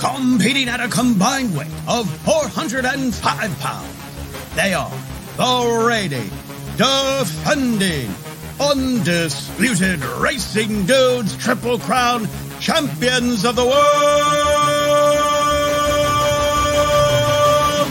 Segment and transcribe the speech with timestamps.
[0.00, 4.54] competing at a combined weight of 405 pounds.
[4.54, 4.90] They are
[5.36, 6.30] the reigning,
[6.78, 8.10] defending,
[8.58, 12.26] undisputed Racing Dudes Triple Crown
[12.60, 13.74] champions of the world,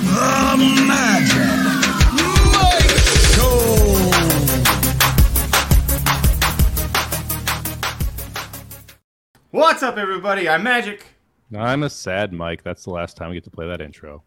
[0.03, 0.57] the
[0.87, 1.59] Magic.
[9.51, 10.49] What's up, everybody?
[10.49, 11.05] I'm Magic.
[11.55, 12.63] I'm a sad Mike.
[12.63, 14.23] That's the last time we get to play that intro.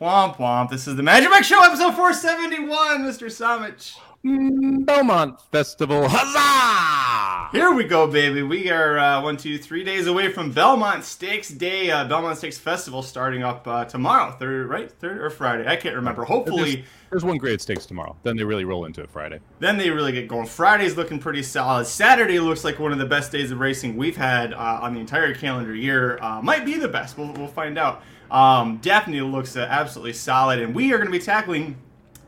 [0.00, 0.70] Womp womp.
[0.70, 3.26] This is the Magic Mike Show, episode 471, Mr.
[3.26, 3.96] Samich.
[4.22, 7.48] Belmont Festival, huzzah!
[7.56, 8.42] Here we go, baby.
[8.42, 12.58] We are uh, one, two, three days away from Belmont Stakes Day, uh, Belmont Stakes
[12.58, 14.92] Festival starting up uh, tomorrow, third, right?
[14.92, 15.66] Third or Friday?
[15.66, 16.24] I can't remember.
[16.24, 18.14] Hopefully, There's, there's one grade stakes tomorrow.
[18.22, 19.40] Then they really roll into it Friday.
[19.58, 20.46] then they really get going.
[20.46, 21.86] Friday's looking pretty solid.
[21.86, 25.00] Saturday looks like one of the best days of racing we've had uh, on the
[25.00, 26.18] entire calendar year.
[26.22, 27.16] Uh, might be the best.
[27.16, 28.02] We'll, we'll find out.
[28.30, 30.60] Um, definitely looks uh, absolutely solid.
[30.60, 31.76] And we are going to be tackling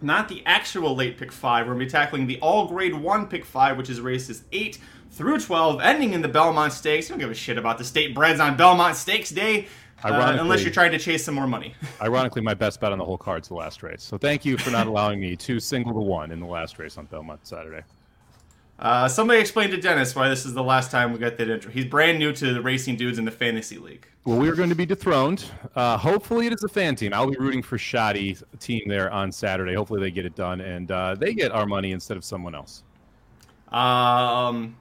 [0.03, 1.67] not the actual late pick five.
[1.67, 4.79] We're going to be tackling the all grade one pick five, which is races eight
[5.13, 7.09] through 12, ending in the Belmont Stakes.
[7.09, 9.69] I don't give a shit about the state breds on Belmont Stakes Day.
[10.03, 11.75] uh, unless you're trying to chase some more money.
[12.03, 14.03] Ironically, my best bet on the whole card's the last race.
[14.03, 16.99] So thank you for not allowing me to single to one in the last race
[16.99, 17.83] on Belmont Saturday.
[18.79, 21.71] Uh, somebody explain to Dennis why this is the last time we got that intro.
[21.71, 24.09] He's brand new to the racing dudes in the fantasy league.
[24.25, 25.45] Well, we are going to be dethroned.
[25.75, 27.13] Uh, hopefully, it is a fan team.
[27.13, 29.75] I'll be rooting for Shoddy team there on Saturday.
[29.75, 32.85] Hopefully, they get it done and uh, they get our money instead of someone else.
[33.73, 34.77] Um,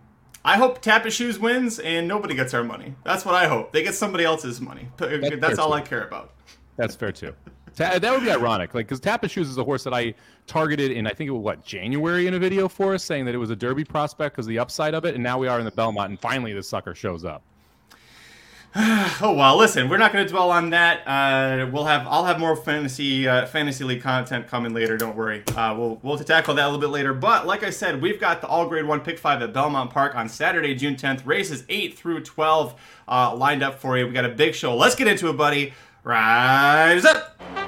[0.46, 2.94] I hope Tappa Shoes wins and nobody gets our money.
[3.04, 3.72] That's what I hope.
[3.72, 4.90] They get somebody else's money.
[4.98, 5.74] That's, fair, all too.
[5.74, 6.34] I care about.
[6.78, 7.34] That's fair too.
[7.76, 10.14] Ta- that would be ironic, like because Tappa Shoes is a horse that I
[10.46, 13.34] targeted in I think it was what January in a video for us, saying that
[13.34, 15.66] it was a Derby prospect because the upside of it, and now we are in
[15.66, 17.42] the Belmont, and finally the sucker shows up.
[19.24, 21.06] Oh well, listen, we're not going to dwell on that.
[21.06, 24.98] Uh, we'll have I'll have more fantasy uh, fantasy league content coming later.
[24.98, 25.44] Don't worry.
[25.56, 27.14] Uh, we'll we'll tackle that a little bit later.
[27.14, 30.16] But like I said, we've got the all grade one pick five at Belmont Park
[30.16, 31.26] on Saturday, June 10th.
[31.26, 32.74] Races eight through 12
[33.08, 34.08] uh, lined up for you.
[34.08, 34.76] We got a big show.
[34.76, 35.74] Let's get into it, buddy.
[36.04, 37.61] Rise up.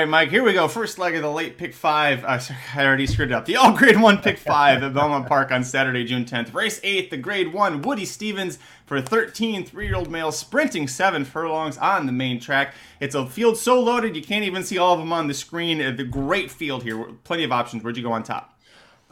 [0.00, 0.66] Right, Mike, here we go.
[0.66, 2.24] First leg of the late pick five.
[2.24, 3.44] Uh, sorry, I already screwed it up.
[3.44, 6.54] The all grade one pick five at Belmont Park on Saturday, June 10th.
[6.54, 11.26] Race eight, the grade one, Woody Stephens for 13 three year old males sprinting seven
[11.26, 12.72] furlongs on the main track.
[12.98, 15.82] It's a field so loaded you can't even see all of them on the screen.
[15.82, 17.04] Uh, The great field here.
[17.24, 17.82] Plenty of options.
[17.84, 18.49] Where'd you go on top?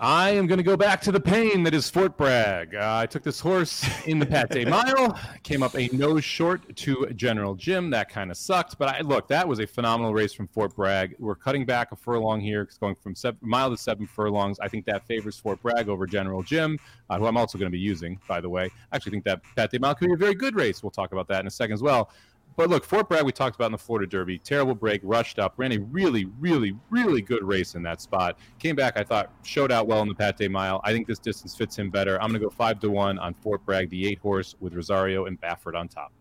[0.00, 2.76] I am going to go back to the pain that is Fort Bragg.
[2.76, 6.76] Uh, I took this horse in the Pat Day Mile, came up a nose short
[6.76, 7.90] to General Jim.
[7.90, 11.16] That kind of sucked, but I look, that was a phenomenal race from Fort Bragg.
[11.18, 14.60] We're cutting back a furlong here, it's going from seven, mile to seven furlongs.
[14.60, 16.78] I think that favors Fort Bragg over General Jim,
[17.10, 18.70] uh, who I'm also going to be using, by the way.
[18.92, 20.80] I actually think that Pat Day Mile could be a very good race.
[20.80, 22.10] We'll talk about that in a second as well.
[22.58, 24.40] But look, Fort Bragg, we talked about in the Florida Derby.
[24.40, 28.36] Terrible break, rushed up, ran a really, really, really good race in that spot.
[28.58, 30.80] Came back, I thought, showed out well in the Pat Day Mile.
[30.82, 32.20] I think this distance fits him better.
[32.20, 35.26] I'm going to go five to one on Fort Bragg, the eight horse with Rosario
[35.26, 36.12] and Baffert on top.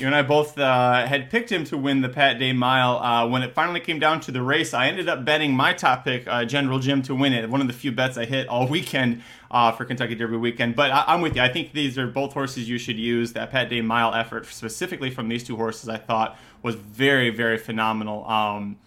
[0.00, 2.96] You and I both uh, had picked him to win the Pat Day Mile.
[2.96, 6.04] Uh, when it finally came down to the race, I ended up betting my top
[6.04, 7.50] pick, uh, General Jim, to win it.
[7.50, 10.74] One of the few bets I hit all weekend uh, for Kentucky Derby weekend.
[10.74, 11.42] But I- I'm with you.
[11.42, 13.34] I think these are both horses you should use.
[13.34, 17.58] That Pat Day Mile effort, specifically from these two horses, I thought was very, very
[17.58, 18.26] phenomenal.
[18.26, 18.78] Um,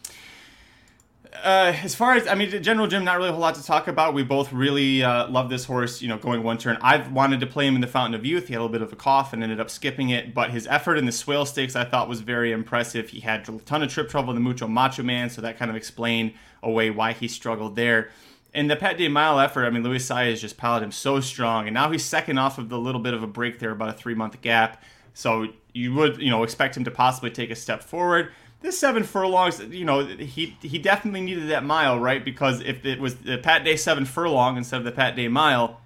[1.41, 3.87] uh, as far as I mean, General Jim, not really a whole lot to talk
[3.87, 4.13] about.
[4.13, 6.01] We both really uh, love this horse.
[6.01, 6.77] You know, going one turn.
[6.81, 8.47] I've wanted to play him in the Fountain of Youth.
[8.47, 10.33] He had a little bit of a cough and ended up skipping it.
[10.33, 13.09] But his effort in the Swale Stakes, I thought, was very impressive.
[13.09, 15.71] He had a ton of trip trouble in the Mucho Macho Man, so that kind
[15.71, 18.09] of explained away why he struggled there.
[18.53, 21.67] In the Pat Day Mile effort, I mean, Luis Saez just piloted him so strong,
[21.67, 23.93] and now he's second off of the little bit of a break there, about a
[23.93, 24.83] three month gap.
[25.15, 28.31] So you would, you know, expect him to possibly take a step forward.
[28.63, 32.23] This seven furlongs, you know, he he definitely needed that mile, right?
[32.23, 35.81] Because if it was the Pat Day seven furlong instead of the Pat Day mile,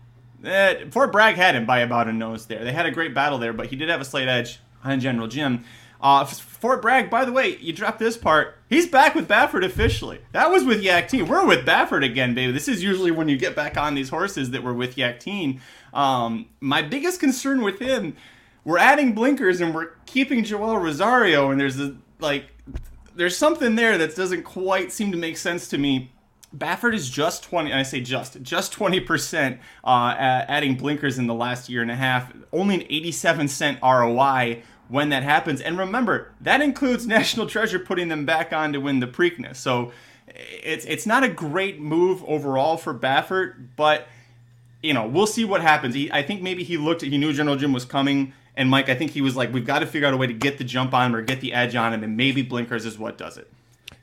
[0.46, 2.64] eh, Fort Bragg had him by about a nose there.
[2.64, 5.28] They had a great battle there, but he did have a slight edge on General
[5.28, 5.64] Jim.
[6.00, 8.56] Uh, Fort Bragg, by the way, you dropped this part.
[8.70, 10.20] He's back with Baffert officially.
[10.32, 11.28] That was with Yakteen.
[11.28, 12.52] We're with Baffert again, baby.
[12.52, 15.60] This is usually when you get back on these horses that were with Yakteen.
[15.96, 18.16] Um, my biggest concern with him,
[18.64, 22.52] we're adding blinkers and we're keeping Joel Rosario, and there's a like,
[23.18, 26.12] there's something there that doesn't quite seem to make sense to me.
[26.56, 31.68] Baffert is just 20, I say just, just 20% uh, adding blinkers in the last
[31.68, 32.32] year and a half.
[32.54, 35.60] Only an 87 cent ROI when that happens.
[35.60, 39.58] And remember, that includes National Treasure putting them back on to win the Preakness.
[39.58, 39.92] So
[40.28, 44.08] it's it's not a great move overall for Baffert, but
[44.84, 45.96] you know we'll see what happens.
[45.96, 48.90] He, I think maybe he looked, at, he knew General Jim was coming, and Mike,
[48.90, 50.64] I think he was like, we've got to figure out a way to get the
[50.64, 53.38] jump on him or get the edge on him, and maybe blinkers is what does
[53.38, 53.50] it.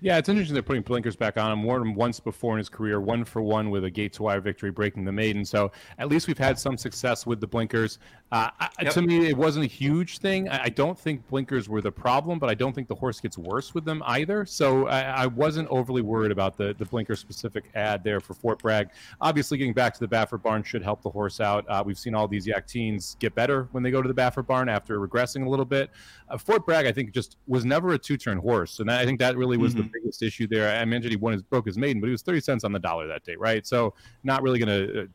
[0.05, 1.67] Yeah, it's interesting they're putting blinkers back on him.
[1.67, 4.71] Them once before in his career, one for one with a gate to wire victory,
[4.71, 5.47] breaking the maiden.
[5.47, 7.99] So at least we've had some success with the blinkers.
[8.31, 8.51] Uh,
[8.83, 8.93] yep.
[8.93, 10.49] To me, it wasn't a huge thing.
[10.49, 13.75] I, don't think blinkers were the problem, but I don't think the horse gets worse
[13.75, 14.45] with them either.
[14.45, 18.59] So I, I wasn't overly worried about the the blinker specific ad there for Fort
[18.59, 18.89] Bragg.
[19.21, 21.65] Obviously, getting back to the Baffert barn should help the horse out.
[21.69, 24.69] Uh, we've seen all these Yakteens get better when they go to the Baffert barn
[24.69, 25.91] after regressing a little bit.
[26.29, 29.21] Uh, Fort Bragg, I think, just was never a two turn horse, and I think
[29.21, 29.83] that really was mm-hmm.
[29.83, 30.77] the biggest issue there.
[30.77, 32.79] I mentioned he won his broke his maiden, but he was thirty cents on the
[32.79, 33.67] dollar that day, right?
[33.67, 35.07] So not really going to uh,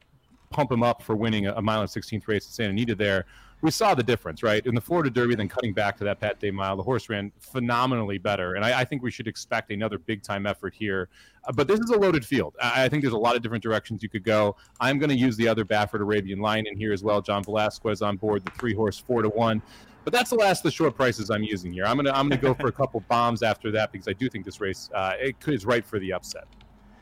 [0.49, 3.25] pump him up for winning a, mile and 16th race at Santa Anita there.
[3.61, 4.65] We saw the difference, right?
[4.65, 7.29] In the Florida Derby, then cutting back to that Pat Day mile, the horse ran
[7.39, 8.53] phenomenally better.
[8.53, 11.09] And I, I think we should expect another big time effort here.
[11.43, 12.55] Uh, but this is a loaded field.
[12.61, 14.55] I, I, think there's a lot of different directions you could go.
[14.79, 17.21] I'm going to use the other Baffert Arabian Lion in here as well.
[17.21, 19.61] John Velazquez on board, the three horse four to one.
[20.09, 21.85] But that's the last of the short prices I'm using here.
[21.85, 24.44] I'm gonna I'm gonna go for a couple bombs after that because I do think
[24.44, 26.47] this race uh, it is right for the upset.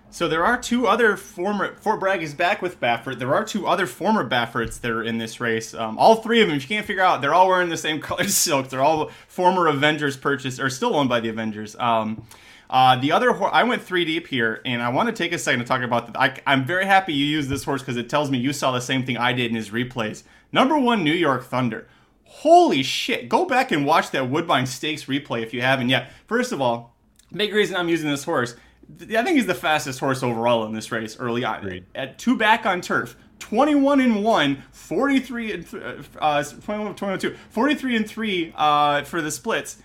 [0.09, 3.17] So there are two other former Fort Bragg is back with Baffert.
[3.17, 5.73] There are two other former Bafferts that are in this race.
[5.73, 8.01] Um, all three of them, if you can't figure out, they're all wearing the same
[8.01, 8.67] colored silk.
[8.67, 11.77] They're all former Avengers purchased or still owned by the Avengers.
[11.77, 12.27] Um,
[12.69, 15.39] uh, the other horse, I went three deep here, and I want to take a
[15.39, 16.41] second to talk about that.
[16.45, 18.81] I, am very happy you used this horse because it tells me you saw the
[18.81, 20.23] same thing I did in his replays.
[20.51, 21.87] Number one, New York Thunder.
[22.27, 23.29] Holy shit.
[23.29, 26.11] Go back and watch that Woodbine Stakes replay if you haven't yet.
[26.27, 26.95] First of all,
[27.33, 28.55] big reason I'm using this horse.
[29.01, 31.59] I think he's the fastest horse overall in this race early on.
[31.59, 31.85] Agreed.
[31.95, 38.07] At two back on turf, 21 and 1, 43 and uh, 21, 22, 43 and
[38.07, 39.81] 3 uh, for the splits.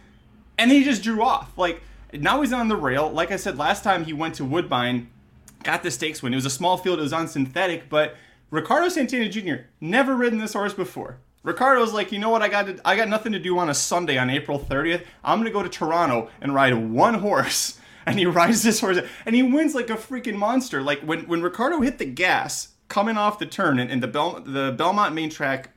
[0.58, 1.56] And he just drew off.
[1.56, 3.10] Like now he's on the rail.
[3.10, 5.10] Like I said last time he went to Woodbine,
[5.62, 6.32] got the stakes win.
[6.32, 8.16] It was a small field, it was on synthetic, but
[8.50, 9.64] Ricardo Santana Jr.
[9.80, 11.18] never ridden this horse before.
[11.42, 12.42] Ricardo's like, you know what?
[12.42, 15.04] I got to, I got nothing to do on a Sunday on April 30th.
[15.24, 17.78] I'm gonna go to Toronto and ride one horse.
[18.04, 20.82] And he rides this horse and he wins like a freaking monster.
[20.82, 24.40] Like when when Ricardo hit the gas coming off the turn and, and the Bel,
[24.44, 25.70] the Belmont main track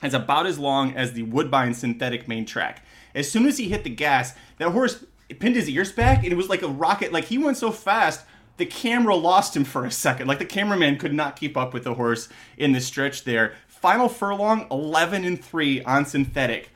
[0.00, 2.86] is about as long as the Woodbine synthetic main track.
[3.16, 5.04] As soon as he hit the gas, that horse
[5.40, 7.12] pinned his ears back and it was like a rocket.
[7.12, 8.24] Like he went so fast
[8.58, 10.28] the camera lost him for a second.
[10.28, 13.54] Like the cameraman could not keep up with the horse in the stretch there.
[13.82, 16.70] Final furlong, 11 and 3 on synthetic.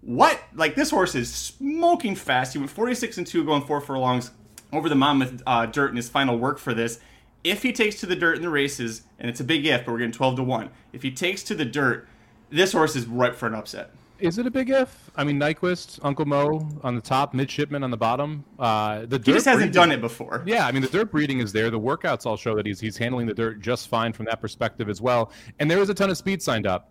[0.00, 0.40] What?
[0.54, 2.54] Like this horse is smoking fast.
[2.54, 4.30] He went 46 and 2 going four furlongs
[4.72, 6.98] over the Monmouth uh, dirt in his final work for this.
[7.44, 9.92] If he takes to the dirt in the races, and it's a big if, but
[9.92, 10.70] we're getting 12 to 1.
[10.94, 12.08] If he takes to the dirt,
[12.48, 13.90] this horse is ripe for an upset.
[14.20, 15.10] Is it a big if?
[15.16, 18.44] I mean, Nyquist, Uncle Mo on the top, midshipman on the bottom.
[18.58, 20.42] Uh, the he just hasn't breeding, done it before.
[20.46, 21.70] Yeah, I mean, the dirt breeding is there.
[21.70, 24.88] The workouts all show that he's he's handling the dirt just fine from that perspective
[24.88, 25.32] as well.
[25.58, 26.90] And there is a ton of speed signed up.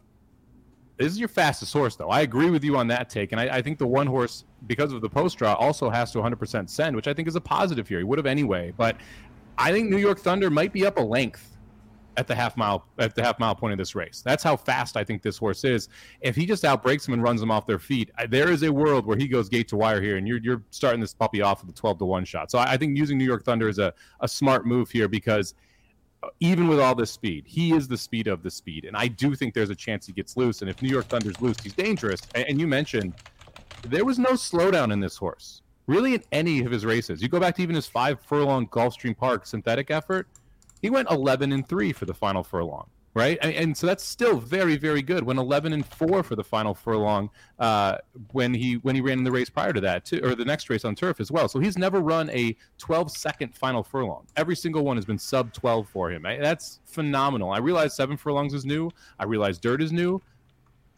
[0.98, 2.10] This is your fastest horse, though.
[2.10, 4.92] I agree with you on that take, and I, I think the one horse, because
[4.92, 7.88] of the post draw, also has to 100% send, which I think is a positive
[7.88, 8.00] here.
[8.00, 8.98] He would have anyway, but
[9.58, 11.49] I think New York Thunder might be up a length
[12.20, 14.22] at the half mile at the half mile point of this race.
[14.24, 15.88] That's how fast I think this horse is.
[16.20, 19.06] If he just outbreaks them and runs them off their feet, there is a world
[19.06, 21.74] where he goes gate to wire here, and you're you're starting this puppy off with
[21.74, 22.52] a twelve to one shot.
[22.52, 25.54] So I, I think using New York Thunder is a, a smart move here because
[26.22, 29.08] uh, even with all this speed, he is the speed of the speed, and I
[29.08, 30.62] do think there's a chance he gets loose.
[30.62, 32.20] And if New York Thunder's loose, he's dangerous.
[32.36, 33.14] And, and you mentioned
[33.88, 37.22] there was no slowdown in this horse, really, in any of his races.
[37.22, 40.28] You go back to even his five furlong Gulfstream Park synthetic effort
[40.82, 43.38] he went 11 and 3 for the final furlong right?
[43.42, 45.24] And, so that's still very very good.
[45.24, 47.98] When 11 and 4 for the final furlong uh,
[48.32, 50.70] when he when he ran in the race prior to that too or the next
[50.70, 51.48] race on turf as well.
[51.48, 54.26] So he's never run a 12 second final furlong.
[54.36, 56.24] Every single one has been sub 12 for him.
[56.24, 57.52] That's phenomenal.
[57.52, 58.92] I realize seven furlongs is new.
[59.20, 60.22] I realize dirt is new.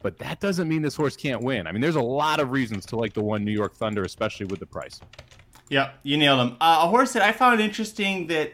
[0.04, 1.68] But that doesn't mean this horse can't win.
[1.68, 4.48] I mean there's a lot of reasons to like the one new york thunder especially
[4.48, 5.00] with the price.
[5.70, 8.52] Yeah you nailed him uh, a horse that i found interesting that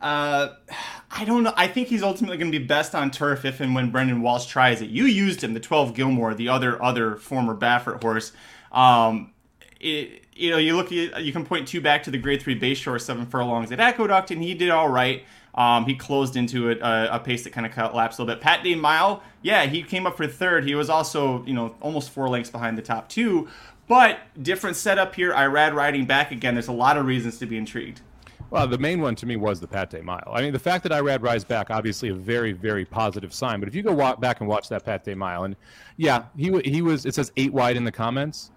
[0.00, 0.48] uh,
[1.10, 1.54] I don't know.
[1.56, 4.46] I think he's ultimately going to be best on turf if and when Brendan Walsh
[4.46, 4.90] tries it.
[4.90, 8.32] You used him, the 12 Gilmore, the other other former Baffert horse.
[8.70, 9.32] Um,
[9.80, 13.00] it, you know, you look, you can point two back to the Grade Three Bayshore
[13.00, 15.24] seven furlongs at Aqueduct, and he did all right.
[15.54, 18.42] Um, he closed into it, uh, a pace that kind of collapsed a little bit.
[18.42, 20.64] Pat Day Mile, yeah, he came up for third.
[20.64, 23.48] He was also, you know, almost four lengths behind the top two.
[23.88, 25.32] But different setup here.
[25.32, 26.54] Irad riding back again.
[26.54, 28.02] There's a lot of reasons to be intrigued.
[28.50, 30.30] Well, the main one to me was the Pat Day Mile.
[30.32, 33.60] I mean, the fact that Irad Rise back, obviously a very, very positive sign.
[33.60, 35.54] But if you go walk back and watch that Pat Day Mile, and
[35.96, 37.04] yeah, he he was.
[37.04, 38.50] It says eight wide in the comments.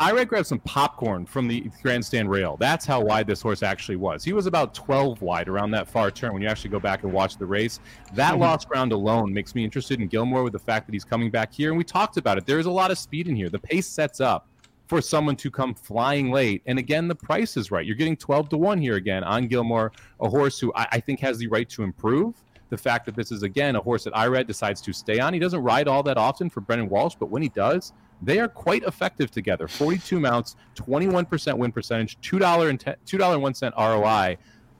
[0.00, 2.56] I, Irad grabbed some popcorn from the grandstand rail.
[2.58, 4.24] That's how wide this horse actually was.
[4.24, 7.12] He was about 12 wide around that far turn when you actually go back and
[7.12, 7.80] watch the race.
[8.14, 8.42] That mm-hmm.
[8.42, 11.52] lost ground alone makes me interested in Gilmore with the fact that he's coming back
[11.52, 11.70] here.
[11.70, 12.46] And we talked about it.
[12.46, 13.50] There's a lot of speed in here.
[13.50, 14.48] The pace sets up
[14.94, 16.62] for someone to come flying late.
[16.66, 17.84] And again, the price is right.
[17.84, 21.18] You're getting 12 to 1 here again on Gilmore, a horse who I, I think
[21.18, 22.40] has the right to improve.
[22.70, 25.34] The fact that this is, again, a horse that Irad decides to stay on.
[25.34, 28.46] He doesn't ride all that often for Brendan Walsh, but when he does, they are
[28.46, 29.66] quite effective together.
[29.66, 34.38] 42 mounts, 21% win percentage, $2 and $2.01 ROI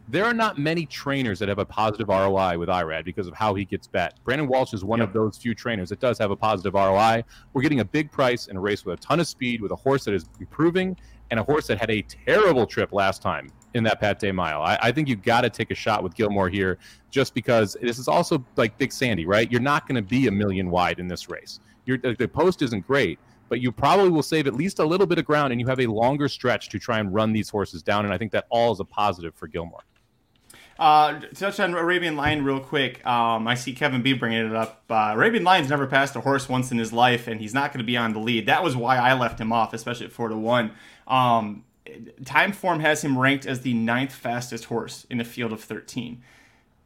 [0.09, 3.55] there are not many trainers that have a positive ROI with IRAD because of how
[3.55, 4.19] he gets bet.
[4.25, 5.09] Brendan Walsh is one yep.
[5.09, 7.25] of those few trainers that does have a positive ROI.
[7.53, 9.77] We're getting a big price in a race with a ton of speed, with a
[9.77, 10.97] horse that is improving,
[11.31, 14.63] and a horse that had a terrible trip last time in that Pat Day Mile.
[14.63, 16.79] I, I think you got to take a shot with Gilmore here,
[17.11, 19.51] just because this is also like Big Sandy, right?
[19.51, 21.61] You're not going to be a million wide in this race.
[21.87, 23.19] You're, the post isn't great,
[23.49, 25.81] but you probably will save at least a little bit of ground, and you have
[25.81, 28.05] a longer stretch to try and run these horses down.
[28.05, 29.83] And I think that all is a positive for Gilmore.
[30.79, 33.05] Uh, touch on Arabian Lion real quick.
[33.07, 34.83] Um, I see Kevin B bringing it up.
[34.91, 37.79] Uh, Arabian Lion's never passed a horse once in his life, and he's not going
[37.79, 38.47] to be on the lead.
[38.47, 40.73] That was why I left him off, especially at four to one.
[41.07, 41.65] Um,
[42.23, 46.23] Timeform has him ranked as the ninth fastest horse in a field of thirteen.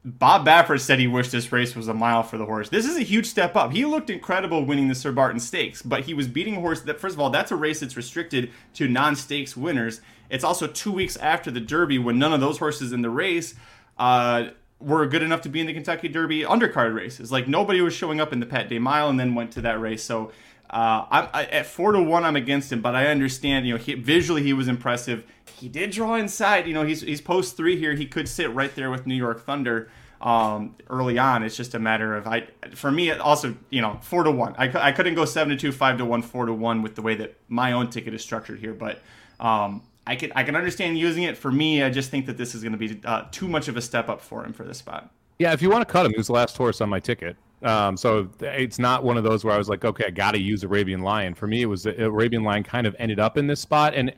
[0.04, 2.68] Bob Baffert said he wished this race was a mile for the horse.
[2.68, 3.72] This is a huge step up.
[3.72, 7.00] He looked incredible winning the Sir Barton Stakes, but he was beating a horse that,
[7.00, 10.00] first of all, that's a race that's restricted to non stakes winners.
[10.30, 13.54] It's also two weeks after the Derby when none of those horses in the race
[13.98, 14.48] uh,
[14.80, 17.32] were good enough to be in the Kentucky Derby undercard races.
[17.32, 19.80] Like nobody was showing up in the Pat Day Mile and then went to that
[19.80, 20.02] race.
[20.02, 20.32] So
[20.70, 23.66] uh, I, I, at four to one, I'm against him, but I understand.
[23.66, 25.24] You know, he, visually he was impressive.
[25.56, 26.66] He did draw inside.
[26.66, 27.94] You know, he's he's post three here.
[27.94, 29.90] He could sit right there with New York Thunder
[30.20, 31.42] um, early on.
[31.42, 32.48] It's just a matter of I.
[32.74, 34.54] For me, also you know four to one.
[34.58, 37.02] I, I couldn't go seven to two, five to one, four to one with the
[37.02, 39.00] way that my own ticket is structured here, but.
[39.40, 41.36] Um, I can I can understand using it.
[41.36, 43.76] For me, I just think that this is going to be uh, too much of
[43.76, 45.10] a step up for him for this spot.
[45.38, 47.36] Yeah, if you want to cut him, he was the last horse on my ticket.
[47.62, 50.40] Um, so it's not one of those where I was like, okay, I got to
[50.40, 51.34] use Arabian Lion.
[51.34, 53.94] For me, it was Arabian Lion kind of ended up in this spot.
[53.94, 54.14] And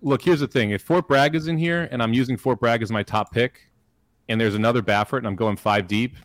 [0.00, 2.82] look, here's the thing: if Fort Bragg is in here, and I'm using Fort Bragg
[2.82, 3.68] as my top pick,
[4.30, 6.16] and there's another Baffert, and I'm going five deep,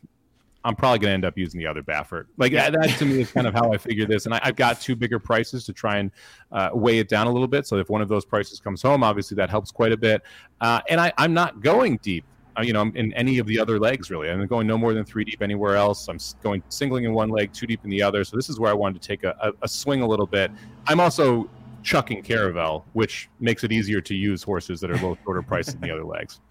[0.64, 2.26] I'm probably going to end up using the other Baffert.
[2.38, 4.26] Like that, that to me is kind of how I figure this.
[4.26, 6.12] And I, have got two bigger prices to try and
[6.52, 7.66] uh, weigh it down a little bit.
[7.66, 10.22] So if one of those prices comes home, obviously that helps quite a bit.
[10.60, 12.26] Uh, and I, I'm not going deep.
[12.58, 14.30] Uh, you know, in any of the other legs, really.
[14.30, 16.10] I'm going no more than three deep anywhere else.
[16.10, 18.26] I'm going singling in one leg, two deep in the other.
[18.26, 20.52] So this is where I wanted to take a, a, a swing a little bit.
[20.86, 21.50] I'm also
[21.82, 25.68] chucking Caravel, which makes it easier to use horses that are a little shorter price
[25.68, 26.42] than the other legs.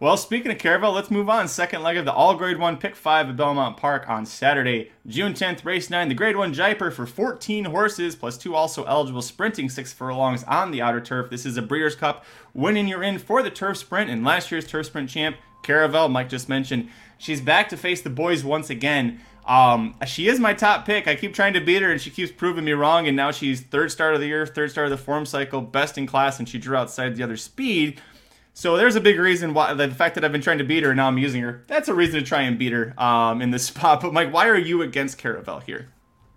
[0.00, 1.46] Well, speaking of Caravel, let's move on.
[1.46, 5.34] Second leg of the all grade one pick five at Belmont Park on Saturday, June
[5.34, 6.08] 10th, race nine.
[6.08, 10.70] The grade one Jaipur for 14 horses, plus two also eligible sprinting six furlongs on
[10.70, 11.28] the outer turf.
[11.28, 12.24] This is a Breeders' Cup.
[12.54, 16.30] Winning you're in for the turf sprint and last year's turf sprint champ, Caravel, Mike
[16.30, 16.88] just mentioned.
[17.18, 19.20] She's back to face the boys once again.
[19.46, 21.08] Um, she is my top pick.
[21.08, 23.06] I keep trying to beat her, and she keeps proving me wrong.
[23.06, 25.98] And now she's third start of the year, third start of the form cycle, best
[25.98, 28.00] in class, and she drew outside the other speed.
[28.54, 30.90] So there's a big reason why the fact that I've been trying to beat her
[30.90, 31.64] and now I'm using her.
[31.66, 34.00] That's a reason to try and beat her um, in this spot.
[34.00, 35.92] But Mike, why are you against Caravel here?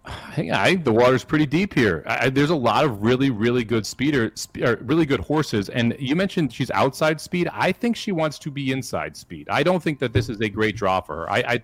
[0.33, 2.03] Hey, I think the water's pretty deep here.
[2.07, 5.69] I, there's a lot of really, really good speeder, spe- really good horses.
[5.69, 7.47] And you mentioned she's outside speed.
[7.53, 9.47] I think she wants to be inside speed.
[9.49, 11.31] I don't think that this is a great draw for her.
[11.31, 11.63] I, I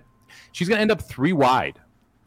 [0.51, 1.79] she's going to end up three wide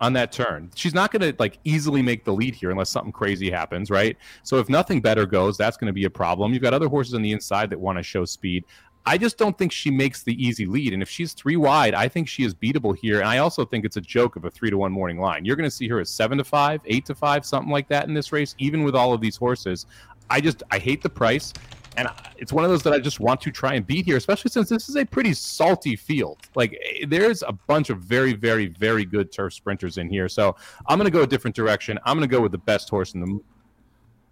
[0.03, 0.69] on that turn.
[0.75, 4.17] She's not going to like easily make the lead here unless something crazy happens, right?
[4.43, 6.53] So if nothing better goes, that's going to be a problem.
[6.53, 8.65] You've got other horses on the inside that want to show speed.
[9.07, 10.93] I just don't think she makes the easy lead.
[10.93, 13.21] And if she's three wide, I think she is beatable here.
[13.21, 15.45] And I also think it's a joke of a three to one morning line.
[15.45, 18.09] You're going to see her at seven to five, eight to five, something like that
[18.09, 19.87] in this race, even with all of these horses.
[20.31, 21.53] I just I hate the price
[21.97, 22.09] and
[22.39, 24.69] it's one of those that I just want to try and beat here, especially since
[24.69, 26.39] this is a pretty salty field.
[26.55, 30.29] Like eh, there's a bunch of very, very, very good turf sprinters in here.
[30.29, 30.57] So
[30.87, 31.99] I'm going to go a different direction.
[32.05, 33.41] I'm going to go with the best horse in the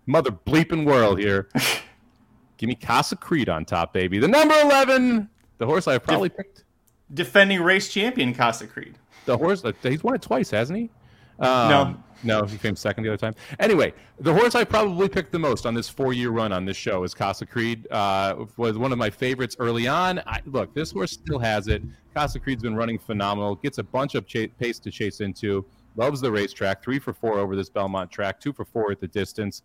[0.07, 1.49] mother bleeping world here.
[2.57, 4.19] Give me Casa Creed on top, baby.
[4.19, 6.64] The number 11, the horse I probably picked.
[7.12, 8.99] Defending race champion Casa Creed.
[9.25, 10.90] The horse, he's won it twice, hasn't he?
[11.38, 11.97] Um, no.
[12.23, 13.35] No, he came second the other time.
[13.59, 17.03] Anyway, the horse I probably picked the most on this four-year run on this show
[17.05, 17.87] is Casa Creed.
[17.91, 20.19] Uh, was one of my favorites early on.
[20.27, 21.83] I, look, this horse still has it.
[22.15, 23.55] Casa Creed's been running phenomenal.
[23.57, 25.65] Gets a bunch of ch- pace to chase into.
[25.97, 26.83] Loves the racetrack.
[26.83, 28.39] Three for four over this Belmont track.
[28.41, 29.62] Two for four at the distance.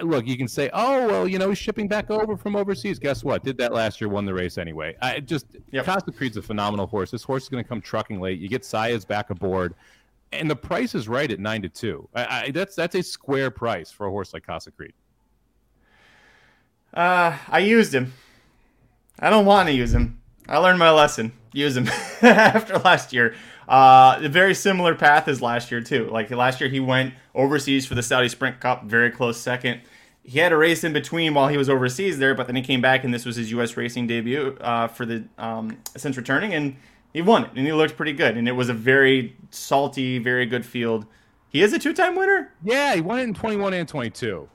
[0.00, 2.98] look, you can say, oh well, you know, he's shipping back over from overseas.
[2.98, 3.44] Guess what?
[3.44, 4.96] Did that last year, won the race anyway.
[5.02, 5.84] I just Yep.
[5.84, 7.10] Casa Creed's a phenomenal horse.
[7.10, 8.38] This horse is going to come trucking late.
[8.40, 9.74] You get Saez back aboard,
[10.32, 12.08] and the price is right at nine to two.
[12.14, 14.92] I, I, that's that's a square price for a horse like Casa Creed.
[16.92, 18.12] Uh, I used him.
[19.18, 20.20] I don't want to use him.
[20.48, 21.32] I learned my lesson.
[21.52, 21.88] Use him
[22.22, 23.34] after last year.
[23.68, 26.08] Uh, a very similar path as last year too.
[26.10, 29.80] Like last year, he went overseas for the Saudi Sprint Cup, very close second.
[30.22, 32.80] He had a race in between while he was overseas there, but then he came
[32.80, 33.76] back and this was his U.S.
[33.76, 36.76] racing debut uh, for the um, since returning, and
[37.14, 38.36] he won it, and he looked pretty good.
[38.36, 41.06] And it was a very salty, very good field.
[41.48, 42.52] He is a two-time winner.
[42.62, 44.50] Yeah, he won it in twenty one and twenty two.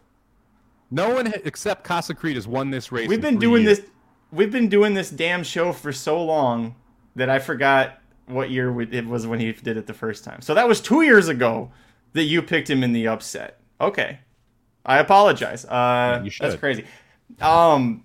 [0.91, 3.07] No one except Casa Creed has won this race.
[3.07, 3.79] We've been doing years.
[3.79, 3.89] this.
[4.31, 6.75] We've been doing this damn show for so long
[7.15, 10.41] that I forgot what year it was when he did it the first time.
[10.41, 11.71] So that was two years ago
[12.13, 13.59] that you picked him in the upset.
[13.79, 14.19] Okay,
[14.85, 15.65] I apologize.
[15.65, 16.85] Uh, that's crazy.
[17.39, 18.03] Um.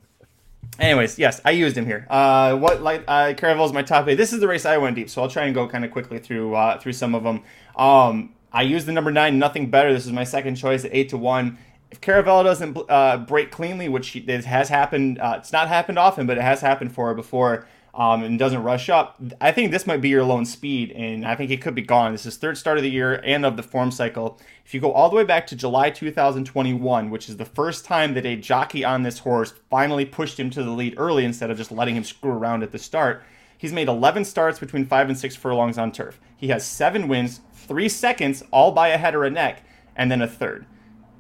[0.78, 2.06] Anyways, yes, I used him here.
[2.10, 4.16] Uh, what like uh, Caravel is my top eight.
[4.16, 6.18] This is the race I went deep, so I'll try and go kind of quickly
[6.18, 7.42] through uh, through some of them.
[7.76, 9.92] Um, I used the number nine, nothing better.
[9.92, 11.58] This is my second choice at eight to one.
[11.90, 15.98] If Caravella doesn't uh, break cleanly, which she, it has happened, uh, it's not happened
[15.98, 19.70] often, but it has happened for her before, um, and doesn't rush up, I think
[19.70, 22.12] this might be your lone speed, and I think it could be gone.
[22.12, 24.40] This is third start of the year and of the form cycle.
[24.66, 28.14] If you go all the way back to July 2021, which is the first time
[28.14, 31.56] that a jockey on this horse finally pushed him to the lead early instead of
[31.56, 33.22] just letting him screw around at the start,
[33.56, 36.20] he's made 11 starts between five and six furlongs on turf.
[36.36, 39.62] He has seven wins, three seconds, all by a head or a neck,
[39.94, 40.66] and then a third.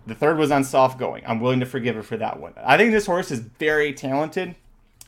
[0.06, 1.22] The third was on soft going.
[1.26, 2.52] I'm willing to forgive her for that one.
[2.62, 4.56] I think this horse is very talented.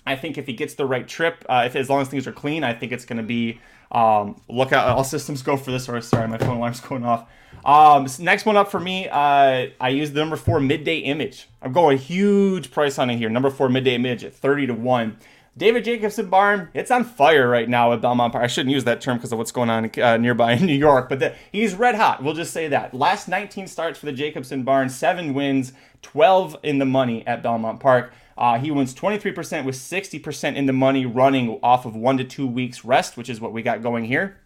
[0.06, 2.32] I think if he gets the right trip, uh, if as long as things are
[2.32, 3.60] clean, I think it's going to be
[3.90, 4.88] um, look out.
[4.88, 6.08] All systems go for this horse.
[6.08, 7.28] Sorry, my phone alarm's going off.
[7.64, 11.48] Um, s- next one up for me, uh, I use the number four midday image.
[11.62, 13.28] I'm going huge price on it here.
[13.28, 15.16] Number four midday image at 30 to one.
[15.56, 18.44] David Jacobson barn, it's on fire right now at Belmont Park.
[18.44, 21.08] I shouldn't use that term because of what's going on uh, nearby in New York,
[21.08, 22.22] but the, he's red hot.
[22.22, 22.92] We'll just say that.
[22.92, 27.80] Last 19 starts for the Jacobson barn, seven wins, 12 in the money at Belmont
[27.80, 28.12] Park.
[28.36, 32.46] Uh, he wins 23% with 60% in the money running off of one to two
[32.46, 34.38] weeks rest, which is what we got going here.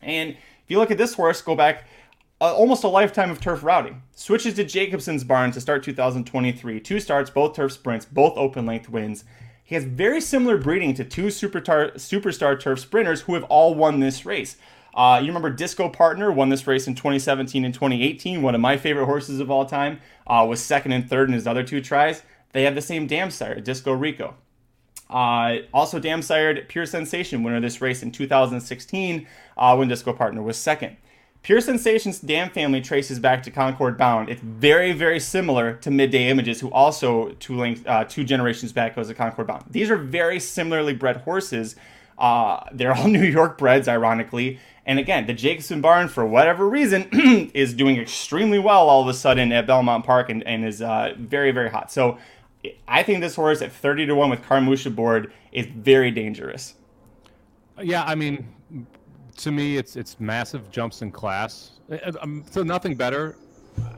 [0.00, 1.84] And if you look at this horse, go back
[2.40, 4.02] uh, almost a lifetime of turf routing.
[4.12, 6.80] Switches to Jacobson's barn to start 2023.
[6.80, 9.24] Two starts, both turf sprints, both open length wins.
[9.62, 14.00] He has very similar breeding to two superstar, superstar turf sprinters who have all won
[14.00, 14.56] this race.
[14.94, 18.42] Uh, you remember Disco Partner won this race in 2017 and 2018.
[18.42, 21.46] One of my favorite horses of all time uh, was second and third in his
[21.46, 22.22] other two tries.
[22.54, 24.36] They have the same dam sire, Disco Rico.
[25.10, 29.26] Uh, also, dam sired Pure Sensation winner of this race in 2016
[29.58, 30.96] uh, when Disco Partner was second.
[31.42, 34.30] Pure Sensation's dam family traces back to Concord Bound.
[34.30, 39.08] It's very, very similar to Midday Images, who also two uh, two generations back goes
[39.08, 39.64] to Concord Bound.
[39.68, 41.74] These are very similarly bred horses.
[42.16, 44.60] Uh, they're all New York breds, ironically.
[44.86, 47.08] And again, the Jacobson Barn, for whatever reason,
[47.54, 51.14] is doing extremely well all of a sudden at Belmont Park and, and is uh,
[51.18, 51.90] very, very hot.
[51.90, 52.18] So
[52.88, 56.74] I think this horse at 30 to 1 with Carmouche aboard is very dangerous.
[57.82, 58.48] Yeah, I mean,
[59.36, 61.80] to me, it's it's massive jumps in class.
[61.90, 63.36] Uh, um, So nothing better.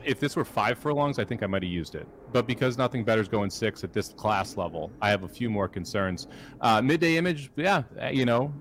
[0.03, 2.07] If this were five furlongs, I think I might have used it.
[2.33, 5.51] But because nothing better is going six at this class level, I have a few
[5.51, 6.27] more concerns.
[6.61, 8.51] Uh, midday image, yeah, uh, you know,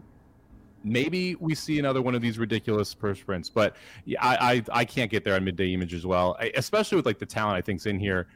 [0.84, 3.48] maybe we see another one of these ridiculous purse sprints.
[3.48, 3.76] But
[4.20, 7.18] I, I I can't get there on midday image as well, I, especially with like
[7.18, 8.26] the talent I think's in here.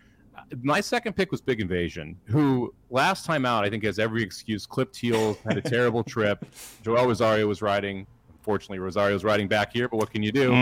[0.63, 4.67] My second pick was Big Invasion, who last time out I think has every excuse.
[4.67, 6.45] Clipped heels, had a terrible trip.
[6.83, 8.07] Joel Rosario was riding.
[8.39, 10.53] Unfortunately, Rosario's riding back here, but what can you do?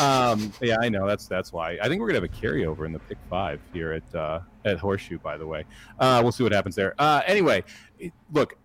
[0.00, 1.78] Um, yeah, I know that's that's why.
[1.82, 4.78] I think we're gonna have a carryover in the pick five here at uh, at
[4.78, 5.18] Horseshoe.
[5.18, 5.64] By the way,
[5.98, 6.94] uh, we'll see what happens there.
[6.98, 7.62] Uh, anyway,
[7.98, 8.56] it- look,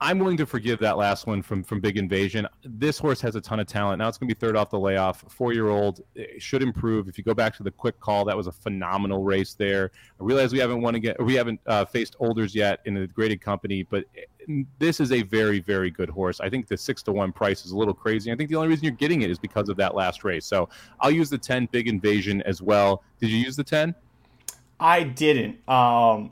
[0.00, 2.46] I'm willing to forgive that last one from from Big Invasion.
[2.64, 3.98] This horse has a ton of talent.
[3.98, 5.24] Now it's going to be third off the layoff.
[5.28, 6.02] Four year old
[6.38, 7.08] should improve.
[7.08, 9.90] If you go back to the quick call, that was a phenomenal race there.
[10.20, 11.16] I realize we haven't won again.
[11.18, 14.04] We haven't uh, faced Olders yet in the graded company, but
[14.78, 16.40] this is a very very good horse.
[16.40, 18.30] I think the six to one price is a little crazy.
[18.30, 20.46] I think the only reason you're getting it is because of that last race.
[20.46, 20.68] So
[21.00, 23.02] I'll use the ten Big Invasion as well.
[23.20, 23.94] Did you use the ten?
[24.80, 25.68] I didn't.
[25.68, 26.30] Um,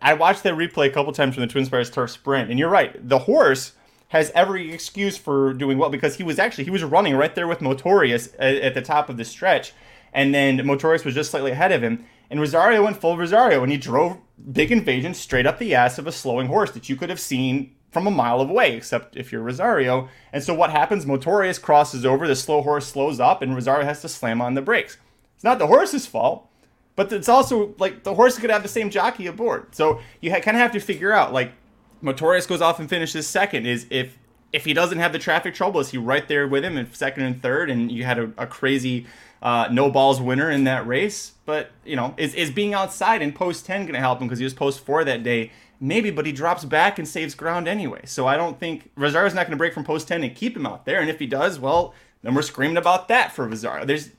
[0.00, 2.68] I- watched that replay a couple times from the Twin Spires Turf Sprint, and you're
[2.68, 3.08] right.
[3.08, 3.72] The horse
[4.08, 7.46] has every excuse for doing well because he was actually he was running right there
[7.46, 9.72] with Motorious at, at the top of the stretch,
[10.12, 12.04] and then Motorious was just slightly ahead of him.
[12.30, 14.18] And Rosario went full Rosario, and he drove
[14.52, 17.74] Big Invasion straight up the ass of a slowing horse that you could have seen
[17.90, 20.08] from a mile away, except if you're Rosario.
[20.32, 21.06] And so what happens?
[21.06, 24.62] Motorious crosses over, the slow horse slows up, and Rosario has to slam on the
[24.62, 24.96] brakes.
[25.34, 26.48] It's not the horse's fault.
[27.00, 29.74] But it's also like the horse could have the same jockey aboard.
[29.74, 31.52] So you ha- kind of have to figure out like
[32.02, 33.64] Motorious goes off and finishes second.
[33.64, 34.18] Is if
[34.52, 37.22] if he doesn't have the traffic trouble, is he right there with him in second
[37.22, 37.70] and third?
[37.70, 39.06] And you had a, a crazy
[39.40, 41.32] uh, no balls winner in that race.
[41.46, 44.38] But you know, is is being outside in post ten going to help him because
[44.38, 45.52] he was post four that day?
[45.80, 48.02] Maybe, but he drops back and saves ground anyway.
[48.04, 50.66] So I don't think Rosario's not going to break from post ten and keep him
[50.66, 51.00] out there.
[51.00, 53.86] And if he does, well, then we're screaming about that for Rosario.
[53.86, 54.10] There's,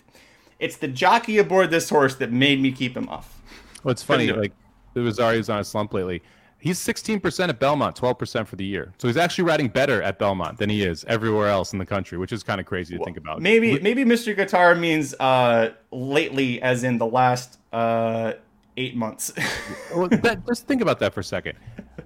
[0.62, 3.42] it's the jockey aboard this horse that made me keep him off.
[3.84, 4.32] Well, it's funny.
[4.32, 4.54] Like
[4.94, 6.22] the Rosario's on a slump lately.
[6.60, 8.94] He's 16% at Belmont, 12% for the year.
[9.00, 12.20] So he's actually riding better at Belmont than he is everywhere else in the country,
[12.20, 13.42] which is kind of crazy to well, think about.
[13.42, 14.36] Maybe maybe Mr.
[14.36, 18.34] Guitar means uh, lately, as in the last uh,
[18.78, 19.34] eight months.
[19.96, 21.58] well, that, just think about that for a second.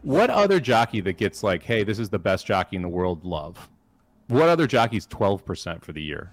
[0.03, 3.25] What other jockey that gets like, hey, this is the best jockey in the world,
[3.25, 3.67] love?
[4.27, 6.31] What other jockey's 12% for the year?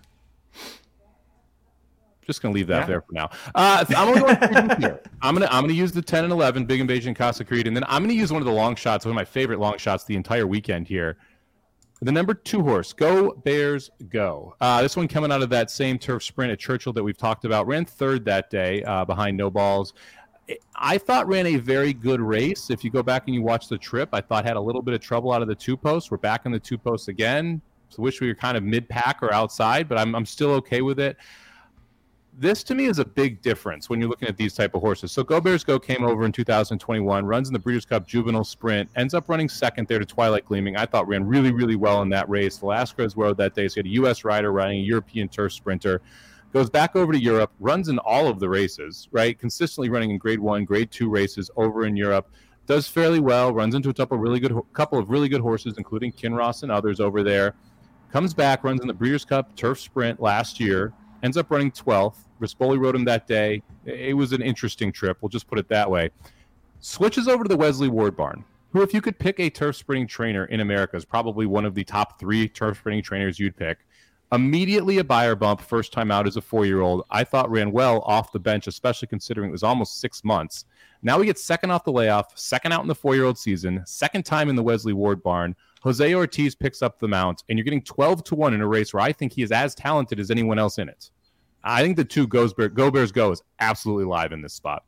[2.27, 2.87] Just gonna leave that yeah.
[2.87, 3.31] there for now.
[3.55, 5.01] Uh, I'm gonna go here.
[5.23, 7.85] I'm gonna I'm gonna use the 10 and 11 Big Invasion Casa Creed, and then
[7.89, 10.15] I'm gonna use one of the long shots, one of my favorite long shots the
[10.15, 11.17] entire weekend here.
[12.01, 14.57] The number two horse, Go Bears Go.
[14.61, 17.45] Uh, this one coming out of that same turf sprint at Churchill that we've talked
[17.45, 17.67] about.
[17.67, 19.95] Ran third that day uh, behind No Balls.
[20.75, 22.71] I thought ran a very good race.
[22.71, 24.95] If you go back and you watch the trip, I thought had a little bit
[24.95, 26.11] of trouble out of the two posts.
[26.11, 27.63] We're back in the two posts again.
[27.89, 30.83] So wish we were kind of mid pack or outside, but I'm, I'm still okay
[30.83, 31.17] with it
[32.39, 35.13] this to me is a big difference when you're looking at these type of horses.
[35.13, 38.89] So Go Bears Go came over in 2021, runs in the Breeders' Cup Juvenile Sprint,
[38.97, 40.77] ends up running second there to Twilight Gleaming.
[40.77, 42.57] I thought ran really, really well in that race.
[42.59, 44.25] Velazquez rode that day, so he had a U.S.
[44.25, 46.01] rider riding a European turf sprinter.
[46.53, 49.39] Goes back over to Europe, runs in all of the races, right?
[49.39, 52.31] Consistently running in Grade One, Grade Two races over in Europe.
[52.67, 53.53] Does fairly well.
[53.53, 57.01] Runs into a couple really good, couple of really good horses, including Kinross and others
[57.01, 57.55] over there.
[58.11, 62.17] Comes back, runs in the Breeders' Cup Turf Sprint last year ends up running 12th.
[62.41, 63.63] Rispoli rode him that day.
[63.85, 65.19] It was an interesting trip.
[65.21, 66.11] We'll just put it that way.
[66.81, 70.09] Switches over to the Wesley Ward barn, who, if you could pick a turf sprinting
[70.09, 73.87] trainer in America, is probably one of the top three turf sprinting trainers you'd pick.
[74.33, 77.05] Immediately a buyer bump, first time out as a four year old.
[77.11, 80.65] I thought ran well off the bench, especially considering it was almost six months.
[81.03, 83.83] Now we get second off the layoff, second out in the four year old season,
[83.85, 85.55] second time in the Wesley Ward barn.
[85.83, 88.93] Jose Ortiz picks up the mount, and you're getting 12 to 1 in a race
[88.95, 91.11] where I think he is as talented as anyone else in it.
[91.65, 94.85] I think the two Go Bears Go is absolutely live in this spot.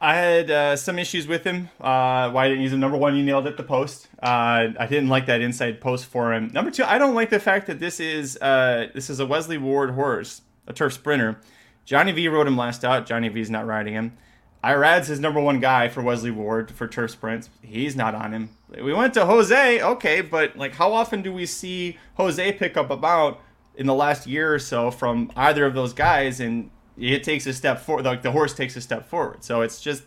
[0.00, 1.70] I had uh, some issues with him.
[1.80, 2.78] Uh, why didn't he use him?
[2.78, 3.56] Number one, you nailed it.
[3.56, 4.06] The post.
[4.22, 6.50] Uh, I didn't like that inside post for him.
[6.52, 9.58] Number two, I don't like the fact that this is uh, this is a Wesley
[9.58, 11.40] Ward horse, a turf sprinter.
[11.84, 13.06] Johnny V rode him last out.
[13.06, 14.16] Johnny V's not riding him.
[14.62, 17.48] Irad's his number one guy for Wesley Ward for turf sprints.
[17.62, 18.50] He's not on him.
[18.80, 22.90] We went to Jose, okay, but like how often do we see Jose pick up
[22.90, 23.40] about
[23.78, 27.52] in the last year or so from either of those guys, and it takes a
[27.54, 28.04] step forward.
[28.04, 29.42] Like the horse takes a step forward.
[29.42, 30.02] So it's just.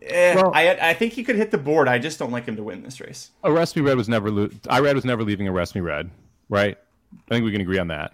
[0.00, 1.88] Eh, well, I I think he could hit the board.
[1.88, 3.30] I just don't like him to win this race.
[3.42, 4.30] Arrest Me Red was never.
[4.30, 6.10] Lo- Irad was never leaving Arrest Me Red,
[6.48, 6.78] right?
[7.12, 8.12] I think we can agree on that.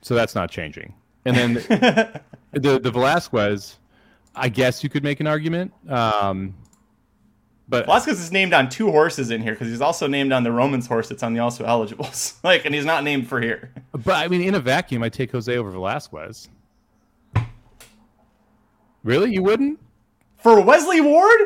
[0.00, 0.94] So that's not changing.
[1.24, 1.54] And then
[2.52, 3.76] the the Velazquez,
[4.34, 5.72] I guess you could make an argument.
[5.88, 6.54] Um,
[7.72, 10.52] but Velazquez is named on two horses in here because he's also named on the
[10.52, 12.38] Romans horse that's on the also eligibles.
[12.44, 13.72] like, and he's not named for here.
[13.92, 16.50] But I mean, in a vacuum, I take Jose over Velazquez.
[19.02, 19.80] Really, you wouldn't?
[20.36, 21.40] For Wesley Ward?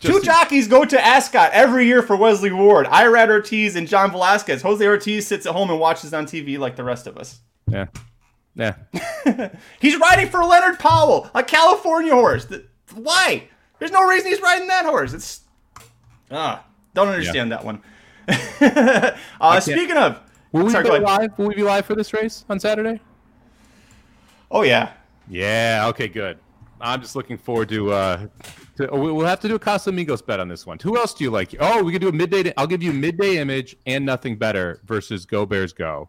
[0.00, 2.86] Two jockeys go to Ascot every year for Wesley Ward.
[2.86, 4.62] Irad Ortiz and John Velazquez.
[4.62, 7.40] Jose Ortiz sits at home and watches on TV like the rest of us.
[7.68, 7.88] Yeah.
[8.54, 8.76] Yeah.
[9.80, 12.46] he's riding for Leonard Powell, a California horse.
[12.94, 13.48] Why?
[13.84, 15.12] There's no reason he's riding that horse.
[15.12, 15.42] It's
[16.30, 17.56] ah, don't understand yeah.
[17.56, 17.82] that one.
[19.42, 20.20] uh, speaking of,
[20.52, 21.38] will we sorry, be live?
[21.38, 22.98] Will we be live for this race on Saturday?
[24.50, 24.92] Oh yeah.
[25.28, 25.84] Yeah.
[25.88, 26.08] Okay.
[26.08, 26.38] Good.
[26.80, 27.92] I'm just looking forward to.
[27.92, 28.26] uh
[28.78, 30.78] to, We'll have to do a Casamigos bet on this one.
[30.78, 31.54] Who else do you like?
[31.60, 32.54] Oh, we could do a midday.
[32.56, 36.08] I'll give you midday image and nothing better versus Go Bears Go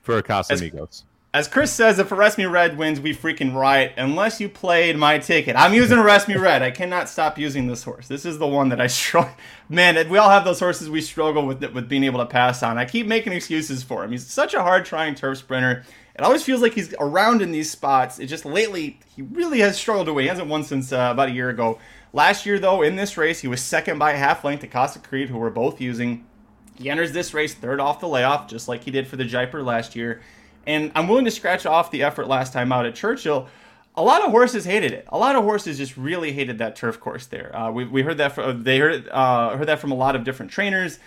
[0.00, 0.88] for a Casamigos.
[0.88, 3.94] As, as Chris says, if Arrest Me Red wins, we freaking riot.
[3.96, 5.56] Unless you played my ticket.
[5.56, 6.62] I'm using Arrest Me Red.
[6.62, 8.06] I cannot stop using this horse.
[8.06, 9.32] This is the one that I struggle.
[9.68, 12.76] Man, we all have those horses we struggle with with being able to pass on.
[12.76, 14.10] I keep making excuses for him.
[14.10, 15.84] He's such a hard trying turf sprinter.
[16.14, 18.18] It always feels like he's around in these spots.
[18.18, 20.24] It just lately, he really has struggled away.
[20.24, 21.78] He hasn't won since uh, about a year ago.
[22.12, 24.98] Last year, though, in this race, he was second by a half length to Casa
[24.98, 26.26] Creed, who we're both using.
[26.74, 29.62] He enters this race third off the layoff, just like he did for the Jaipur
[29.62, 30.20] last year.
[30.66, 33.48] And I'm willing to scratch off the effort last time out at Churchill.
[33.94, 35.06] A lot of horses hated it.
[35.08, 37.54] A lot of horses just really hated that turf course there.
[37.54, 40.24] Uh, we, we heard that from, they heard uh, heard that from a lot of
[40.24, 40.98] different trainers.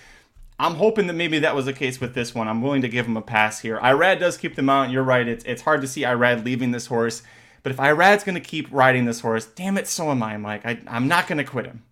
[0.59, 2.47] I'm hoping that maybe that was the case with this one.
[2.47, 3.77] I'm willing to give him a pass here.
[3.79, 4.91] Irad does keep the mount.
[4.91, 5.27] You're right.
[5.27, 7.23] It's it's hard to see Irad leaving this horse.
[7.63, 10.63] But if Irad's going to keep riding this horse, damn it, so am I, Mike.
[10.67, 11.83] I, I'm not going to quit him.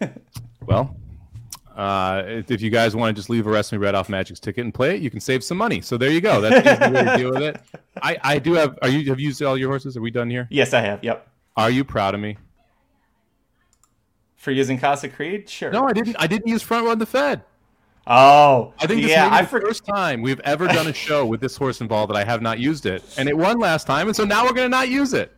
[0.66, 0.96] well,
[1.76, 4.72] uh, if you guys want to just leave Arrest Me Red off Magic's ticket and
[4.72, 5.80] play it, you can save some money.
[5.80, 6.40] So there you go.
[6.40, 7.60] That's the way to deal with it.
[8.02, 8.78] I, I do have.
[8.82, 9.96] Are you have you used all your horses?
[9.96, 10.48] Are we done here?
[10.50, 11.02] Yes, I have.
[11.02, 11.26] Yep.
[11.56, 12.36] Are you proud of me
[14.36, 15.48] for using Casa Creed?
[15.48, 15.70] Sure.
[15.70, 16.16] No, I didn't.
[16.18, 17.42] I didn't use Front Run the Fed.
[18.06, 21.24] Oh, I think this yeah, be the for- first time we've ever done a show
[21.24, 24.08] with this horse involved that I have not used it, and it won last time,
[24.08, 25.32] and so now we're going to not use it.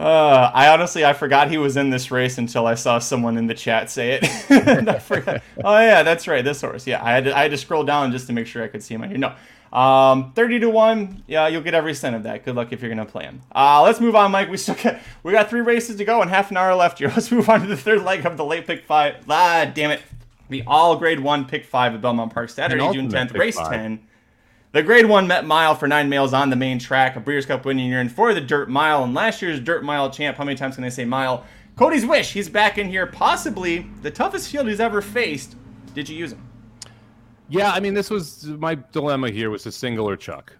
[0.00, 3.46] Uh, I honestly I forgot he was in this race until I saw someone in
[3.46, 4.24] the chat say it.
[5.64, 6.86] oh yeah, that's right, this horse.
[6.86, 8.82] Yeah, I had to, I had to scroll down just to make sure I could
[8.82, 9.18] see him on here.
[9.18, 11.22] No, um, thirty to one.
[11.26, 12.46] Yeah, you'll get every cent of that.
[12.46, 13.42] Good luck if you're gonna play him.
[13.54, 14.48] Uh, let's move on, Mike.
[14.48, 17.08] We still got we got three races to go and half an hour left here.
[17.14, 19.16] Let's move on to the third leg of the late pick five.
[19.28, 20.00] Ah, damn it
[20.50, 23.72] the all grade one pick five at Belmont Park Saturday, June 10th, race five.
[23.72, 24.06] 10.
[24.72, 27.64] The grade one met mile for nine males on the main track, a Breeders' Cup
[27.64, 30.56] winning year, in for the dirt mile, and last year's dirt mile champ, how many
[30.56, 31.44] times can I say mile?
[31.74, 35.56] Cody's Wish, he's back in here, possibly the toughest field he's ever faced.
[35.92, 36.46] Did you use him?
[37.48, 40.56] Yeah, I mean, this was my dilemma here was a single or chuck.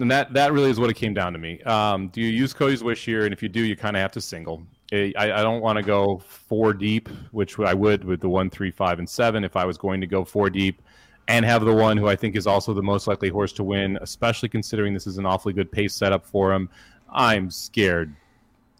[0.00, 1.62] And that, that really is what it came down to me.
[1.62, 3.24] Um, do you use Cody's Wish here?
[3.24, 4.66] And if you do, you kind of have to single.
[4.92, 8.70] I, I don't want to go four deep, which I would with the one, three,
[8.70, 10.82] five, and seven if I was going to go four deep
[11.28, 13.98] and have the one who I think is also the most likely horse to win,
[14.00, 16.68] especially considering this is an awfully good pace setup for him.
[17.12, 18.14] I'm scared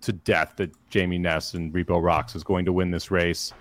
[0.03, 3.53] to death that Jamie Ness and Repo Rocks is going to win this race.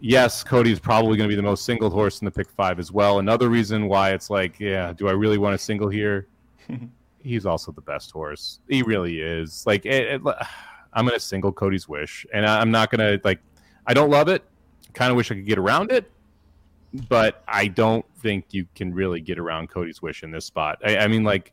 [0.00, 2.78] Yes, Cody is probably going to be the most single horse in the pick five
[2.78, 3.18] as well.
[3.18, 6.26] Another reason why it's like, yeah, do I really want to single here?
[7.22, 8.60] He's also the best horse.
[8.66, 9.66] He really is.
[9.66, 10.22] Like, it, it,
[10.92, 13.40] I'm going to single Cody's wish, and I'm not going to like.
[13.86, 14.42] I don't love it.
[14.94, 16.10] Kind of wish I could get around it,
[17.08, 20.78] but I don't think you can really get around Cody's wish in this spot.
[20.84, 21.52] I, I mean, like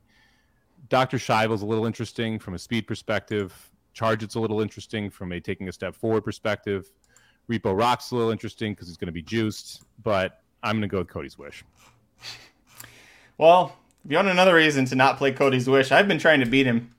[0.89, 1.17] Dr.
[1.17, 3.54] Schivel's a little interesting from a speed perspective.
[3.93, 6.91] Charge it's a little interesting from a taking a step forward perspective.
[7.50, 10.88] Repo Rock's a little interesting because he's going to be juiced, but I'm going to
[10.88, 11.63] go with Cody's wish.
[13.38, 16.45] Well, if you want another reason to not play Cody's wish, I've been trying to
[16.45, 16.93] beat him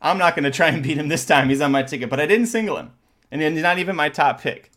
[0.00, 1.48] I'm not going to try and beat him this time.
[1.48, 2.92] He's on my ticket, but I didn't single him.
[3.30, 4.70] And he's not even my top pick.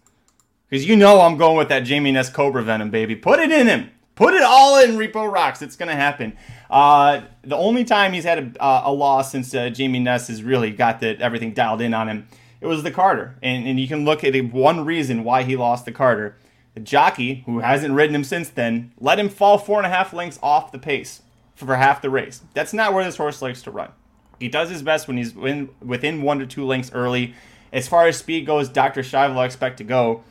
[0.71, 3.13] Because you know I'm going with that Jamie Ness Cobra Venom, baby.
[3.13, 3.91] Put it in him.
[4.15, 5.61] Put it all in Repo Rocks.
[5.61, 6.37] It's going to happen.
[6.69, 10.43] Uh, the only time he's had a, uh, a loss since uh, Jamie Ness has
[10.43, 12.25] really got the, everything dialed in on him,
[12.61, 13.35] it was the Carter.
[13.43, 16.37] And, and you can look at it, one reason why he lost the Carter.
[16.73, 20.13] The jockey, who hasn't ridden him since then, let him fall four and a half
[20.13, 21.21] lengths off the pace
[21.53, 22.43] for half the race.
[22.53, 23.91] That's not where this horse likes to run.
[24.39, 27.33] He does his best when he's in, within one to two lengths early.
[27.73, 29.01] As far as speed goes, Dr.
[29.01, 30.23] Schivel I expect to go.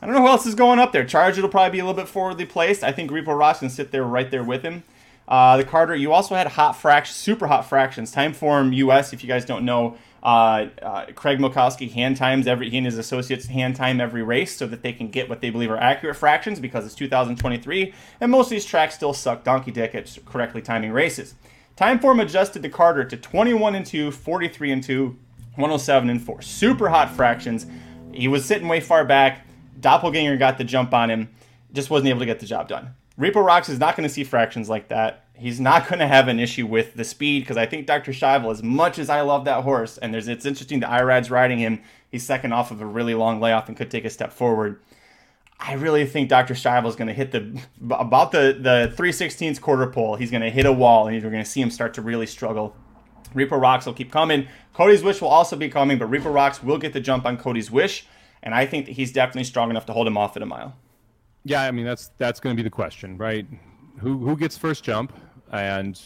[0.00, 1.04] I don't know who else is going up there.
[1.04, 2.84] Charge will probably be a little bit forwardly placed.
[2.84, 4.84] I think Repo Rocks can sit there right there with him.
[5.26, 8.14] Uh, the Carter, you also had hot fractions, super hot fractions.
[8.14, 12.78] Timeform US, if you guys don't know, uh, uh, Craig Milkowski hand times every he
[12.78, 15.70] and his associates hand time every race so that they can get what they believe
[15.70, 19.94] are accurate fractions because it's 2023 and most of these tracks still suck donkey dick
[19.94, 21.34] at correctly timing races.
[21.76, 25.06] Timeform adjusted the Carter to 21 and 2, 43 and 2,
[25.54, 26.42] 107 and 4.
[26.42, 27.66] Super hot fractions.
[28.12, 29.46] He was sitting way far back.
[29.78, 31.30] Doppelganger got the jump on him.
[31.72, 32.94] Just wasn't able to get the job done.
[33.18, 35.24] Repo Rocks is not going to see fractions like that.
[35.34, 38.12] He's not going to have an issue with the speed because I think Dr.
[38.12, 41.58] Schivel, as much as I love that horse, and there's it's interesting that Irad's riding
[41.58, 44.80] him, he's second off of a really long layoff and could take a step forward.
[45.60, 46.54] I really think Dr.
[46.54, 47.60] Schivel is going to hit the
[47.90, 50.16] about the the 316th quarter pole.
[50.16, 52.26] He's going to hit a wall, and you're going to see him start to really
[52.26, 52.76] struggle.
[53.34, 54.46] Repo Rocks will keep coming.
[54.72, 57.70] Cody's Wish will also be coming, but Repo Rocks will get the jump on Cody's
[57.70, 58.06] Wish,
[58.42, 60.76] and I think that he's definitely strong enough to hold him off at a mile.
[61.44, 63.46] Yeah, I mean that's that's going to be the question, right?
[64.00, 65.12] Who who gets first jump,
[65.52, 66.00] and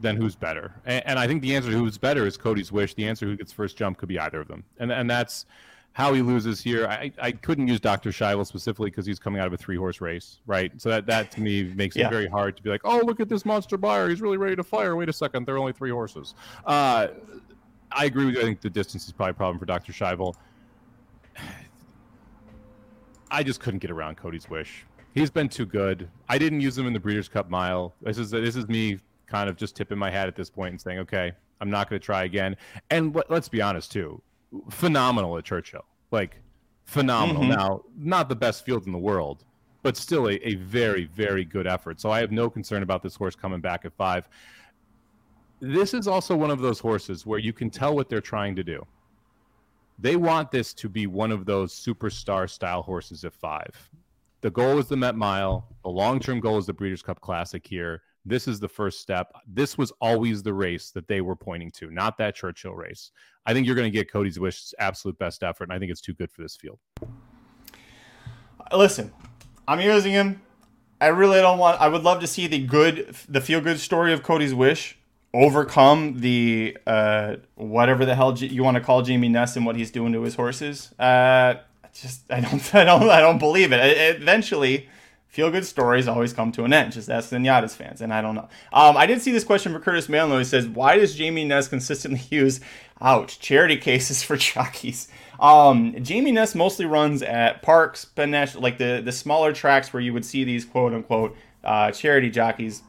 [0.00, 0.72] then who's better?
[0.84, 2.94] And, and I think the answer to who's better is Cody's Wish.
[2.94, 5.46] The answer who gets first jump could be either of them, and and that's
[5.94, 6.86] how he loses here.
[6.86, 8.10] I, I couldn't use Dr.
[8.10, 10.72] Schivel specifically because he's coming out of a three horse race, right?
[10.80, 12.06] So that, that to me makes yeah.
[12.06, 14.08] it very hard to be like, oh, look at this monster buyer.
[14.08, 14.96] He's really ready to fire.
[14.96, 15.46] Wait a second.
[15.46, 16.34] There are only three horses.
[16.64, 17.08] Uh,
[17.90, 18.40] I agree with you.
[18.40, 19.92] I think the distance is probably a problem for Dr.
[19.92, 20.34] Schivel.
[23.30, 24.84] I just couldn't get around Cody's wish.
[25.14, 26.08] He's been too good.
[26.28, 27.94] I didn't use him in the Breeders' Cup Mile.
[28.02, 30.80] This is this is me kind of just tipping my hat at this point and
[30.80, 32.56] saying, okay, I'm not going to try again.
[32.90, 34.20] And let's be honest too
[34.70, 35.84] phenomenal at Churchill.
[36.10, 36.36] Like
[36.84, 37.42] phenomenal.
[37.42, 37.52] Mm-hmm.
[37.52, 39.44] Now, not the best field in the world,
[39.82, 42.00] but still a, a very, very good effort.
[42.00, 44.28] So I have no concern about this horse coming back at five.
[45.60, 48.64] This is also one of those horses where you can tell what they're trying to
[48.64, 48.84] do.
[50.02, 53.88] They want this to be one of those superstar style horses at five.
[54.40, 55.68] The goal is the Met Mile.
[55.84, 58.02] The long term goal is the Breeders' Cup Classic here.
[58.24, 59.32] This is the first step.
[59.46, 63.12] This was always the race that they were pointing to, not that Churchill race.
[63.46, 66.00] I think you're going to get Cody's Wish's absolute best effort, and I think it's
[66.00, 66.80] too good for this field.
[68.72, 69.12] Listen,
[69.68, 70.42] I'm using him.
[71.00, 71.80] I really don't want.
[71.80, 74.98] I would love to see the good, the feel good story of Cody's Wish
[75.34, 79.90] overcome the uh, whatever the hell you want to call Jamie Ness and what he's
[79.90, 80.92] doing to his horses.
[80.98, 81.54] Uh,
[81.94, 83.80] just I don't, I don't, I don't believe it.
[84.20, 84.88] eventually,
[85.28, 86.92] feel good stories always come to an end.
[86.92, 88.48] Just ask the Nyadis fans, and I don't know.
[88.72, 90.38] Um, I did see this question for Curtis Manlow.
[90.38, 92.60] He says, "Why does Jamie Ness consistently use,
[93.00, 95.08] ouch, charity cases for jockeys?"
[95.40, 100.12] Um, Jamie Ness mostly runs at Parx, national, like the the smaller tracks where you
[100.12, 102.82] would see these quote unquote uh, charity jockeys.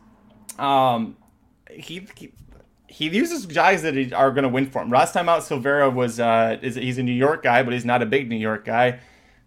[0.59, 1.17] Um,
[1.75, 2.31] he, he
[2.93, 4.89] he uses guys that are going to win for him.
[4.89, 8.03] Last time out, Silvera was uh, is he's a New York guy, but he's not
[8.03, 8.99] a big New York guy.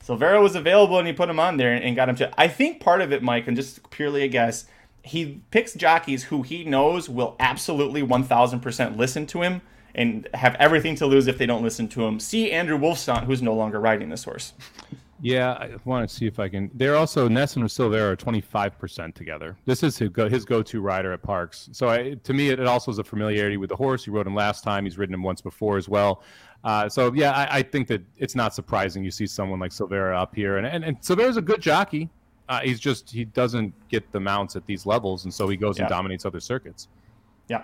[0.05, 2.41] Silvera was available, and he put him on there and got him to.
[2.41, 4.67] I think part of it, Mike, and just purely a guess,
[5.03, 9.63] he picks jockeys who he knows will absolutely one thousand percent listen to him
[9.95, 12.19] and have everything to lose if they don't listen to him.
[12.19, 14.53] See Andrew Wolfson, who's no longer riding this horse.
[15.21, 16.71] Yeah, I want to see if I can.
[16.75, 19.57] They're also Nesson and Silvera are twenty five percent together.
[19.65, 21.75] This is his go his go to rider at Parx.
[21.75, 24.05] So I, to me, it, it, also is a familiarity with the horse.
[24.05, 24.85] He rode him last time.
[24.85, 26.23] He's ridden him once before as well.
[26.65, 30.21] Uh, so yeah, I, I, think that it's not surprising you see someone like Silvera
[30.21, 32.11] up here, and and, and Silvera's a good jockey.
[32.49, 35.79] Uh, he's just he doesn't get the mounts at these levels, and so he goes
[35.79, 35.85] yeah.
[35.85, 36.89] and dominates other circuits.
[37.49, 37.63] Yeah.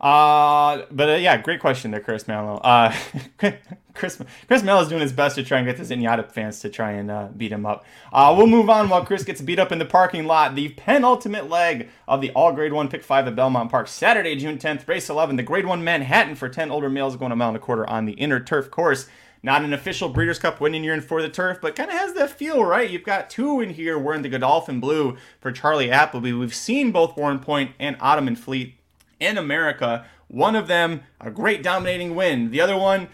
[0.00, 2.56] Uh, but uh, yeah, great question there, Chris Mallow.
[2.58, 2.94] Uh,
[3.94, 6.70] Chris Chris Mallow is doing his best to try and get the Zenyatta fans to
[6.70, 7.84] try and uh, beat him up.
[8.10, 10.54] Uh, we'll move on while Chris gets beat up in the parking lot.
[10.54, 14.56] The penultimate leg of the All Grade One Pick Five at Belmont Park, Saturday, June
[14.56, 15.36] 10th, race 11.
[15.36, 18.06] The Grade One Manhattan for 10 older males going a mile and a quarter on
[18.06, 19.06] the inner turf course.
[19.42, 22.12] Not an official Breeders' Cup winning year in for the turf, but kind of has
[22.14, 22.88] that feel, right?
[22.88, 26.32] You've got two in here wearing the Godolphin blue for Charlie Appleby.
[26.32, 27.42] We've seen both Warren
[27.78, 28.79] and Ottoman Fleet
[29.20, 30.04] in America.
[30.28, 32.50] One of them, a great dominating win.
[32.50, 33.08] The other one,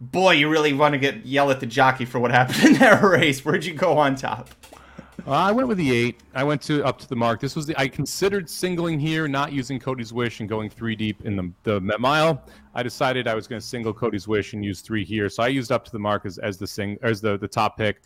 [0.00, 3.02] boy, you really want to get yell at the jockey for what happened in that
[3.02, 3.44] race.
[3.44, 4.50] Where'd you go on top?
[5.26, 6.20] Uh, I went with the eight.
[6.34, 7.40] I went to up to the mark.
[7.40, 11.24] This was the I considered singling here, not using Cody's wish and going three deep
[11.24, 12.42] in the the mile.
[12.74, 15.48] I decided I was going to single Cody's wish and use three here, so I
[15.48, 18.02] used up to the mark as, as the sing as the the top pick.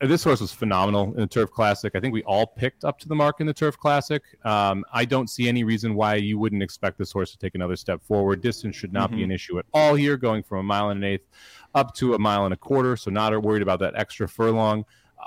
[0.00, 1.94] Uh, this horse was phenomenal in the Turf Classic.
[1.94, 4.22] I think we all picked up to the mark in the Turf Classic.
[4.44, 7.76] Um, I don't see any reason why you wouldn't expect this horse to take another
[7.76, 8.40] step forward.
[8.40, 9.18] Distance should not mm-hmm.
[9.18, 11.28] be an issue at all here, going from a mile and an eighth
[11.74, 12.96] up to a mile and a quarter.
[12.96, 14.84] So not worried about that extra furlong.
[15.18, 15.24] Uh,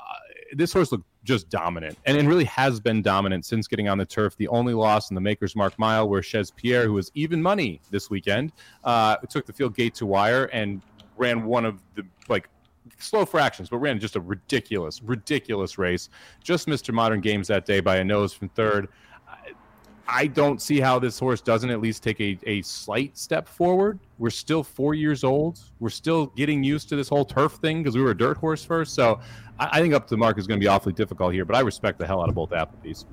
[0.54, 4.06] this horse looked just dominant and, and really has been dominant since getting on the
[4.06, 4.38] turf.
[4.38, 7.82] The only loss in the Maker's Mark Mile, where Chez Pierre, who was even money
[7.90, 10.82] this weekend, uh, took the field gate to wire and
[11.18, 12.48] ran one of the like
[12.98, 16.10] slow fractions, but ran just a ridiculous, ridiculous race.
[16.44, 16.94] Just Mr.
[16.94, 18.90] Modern Games that day by a nose from third.
[20.08, 24.00] I don't see how this horse doesn't at least take a, a slight step forward.
[24.20, 25.60] We're still four years old.
[25.80, 28.64] We're still getting used to this whole turf thing because we were a dirt horse
[28.64, 28.94] first.
[28.94, 29.20] So
[29.60, 31.56] I, I, think up to the mark is going to be awfully difficult here, but
[31.56, 33.06] I respect the hell out of both Appleby's.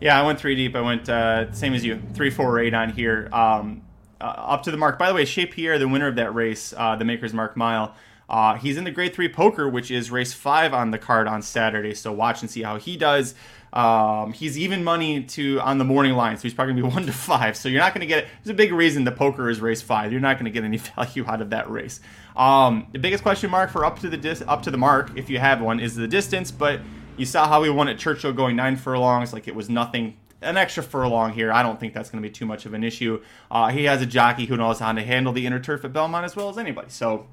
[0.00, 0.76] Yeah, I went three deep.
[0.76, 3.28] I went uh, same as you, three, four, eight on here.
[3.32, 3.82] Um,
[4.20, 4.98] uh, up to the mark.
[4.98, 7.94] By the way, Chez Pierre, the winner of that race, uh, the Maker's Mark Mile,
[8.30, 11.42] uh, he's in the grade three poker, which is race five on the card on
[11.42, 11.94] Saturday.
[11.94, 13.34] So watch and see how he does.
[13.72, 17.06] Um, he's even money to on the morning line, so he's probably gonna be one
[17.06, 17.56] to five.
[17.56, 18.24] So you're not gonna get.
[18.24, 18.28] It.
[18.44, 20.12] There's a big reason the poker is race five.
[20.12, 22.00] You're not gonna get any value out of that race.
[22.36, 25.28] Um, the biggest question mark for up to the dis, up to the mark, if
[25.28, 26.52] you have one, is the distance.
[26.52, 26.80] But
[27.16, 30.56] you saw how he won at Churchill going nine furlongs, like it was nothing an
[30.56, 31.52] extra furlong here.
[31.52, 33.20] I don't think that's going to be too much of an issue.
[33.50, 36.24] Uh, he has a jockey who knows how to handle the inner turf at Belmont
[36.24, 36.88] as well as anybody.
[36.88, 37.26] So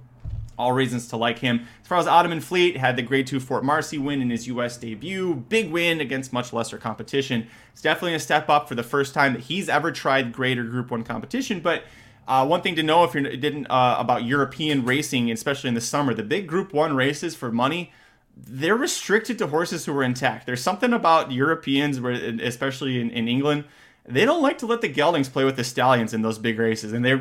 [0.58, 1.68] all reasons to like him.
[1.82, 4.78] As far as Ottoman Fleet, had the Grade 2 Fort Marcy win in his U.S.
[4.78, 5.36] debut.
[5.36, 7.48] Big win against much lesser competition.
[7.74, 10.92] It's definitely a step up for the first time that he's ever tried greater Group
[10.92, 11.60] 1 competition.
[11.60, 11.84] But
[12.28, 15.82] uh, one thing to know if you didn't uh, about European racing, especially in the
[15.82, 17.92] summer, the big Group 1 races for money,
[18.36, 20.46] they're restricted to horses who are intact.
[20.46, 23.66] There's something about Europeans, where, especially in, in England,
[24.08, 26.94] they don't like to let the geldings play with the stallions in those big races.
[26.94, 27.18] And they're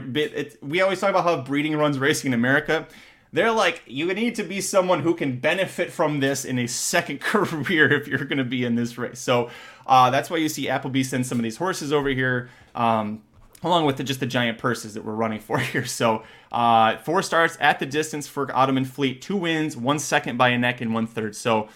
[0.63, 2.87] we always talk about how breeding runs racing in America.
[3.33, 7.21] They're like, you need to be someone who can benefit from this in a second
[7.21, 9.19] career if you're going to be in this race.
[9.19, 9.51] So
[9.87, 13.23] uh, that's why you see Appleby send some of these horses over here, um,
[13.63, 15.85] along with the, just the giant purses that we're running for here.
[15.85, 16.23] So
[16.53, 20.59] uh, four starts at the distance for Ottoman Fleet, two wins, one second by a
[20.59, 21.37] neck, and one third.
[21.37, 21.69] So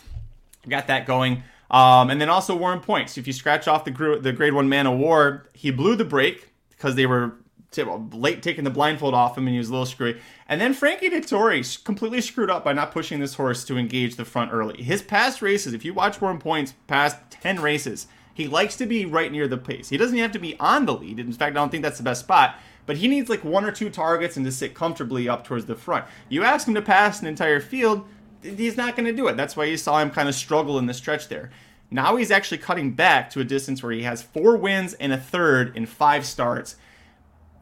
[0.68, 1.42] got that going.
[1.70, 3.10] Um, and then also Warrenpoint.
[3.10, 6.04] So if you scratch off the, the grade one Man o' War, he blew the
[6.04, 7.34] break because they were
[7.76, 10.20] late taking the blindfold off him and he was a little screwy.
[10.48, 14.24] And then Frankie Dettori completely screwed up by not pushing this horse to engage the
[14.24, 14.82] front early.
[14.82, 19.04] His past races, if you watch Warren Point's past 10 races, he likes to be
[19.04, 19.88] right near the pace.
[19.88, 21.18] He doesn't have to be on the lead.
[21.20, 22.56] In fact, I don't think that's the best spot.
[22.86, 25.76] But he needs like one or two targets and to sit comfortably up towards the
[25.76, 26.06] front.
[26.28, 28.06] You ask him to pass an entire field,
[28.42, 29.36] he's not going to do it.
[29.36, 31.50] That's why you saw him kind of struggle in the stretch there.
[31.90, 35.18] Now he's actually cutting back to a distance where he has four wins and a
[35.18, 36.76] third in five starts.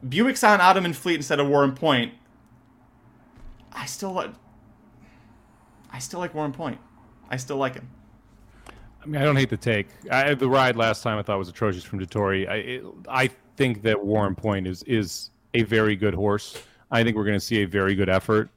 [0.07, 2.13] Buick's on Ottoman Fleet instead of Warren Point.
[3.73, 4.31] I still like.
[5.91, 6.79] I still like Warren Point.
[7.31, 7.89] I still like him.
[9.03, 9.89] I mean, I don't hate the take.
[10.11, 12.49] I, the ride last time I thought was atrocious from Dettori.
[12.49, 16.63] I, I think that Warren Point is is a very good horse.
[16.91, 18.51] I think we're going to see a very good effort.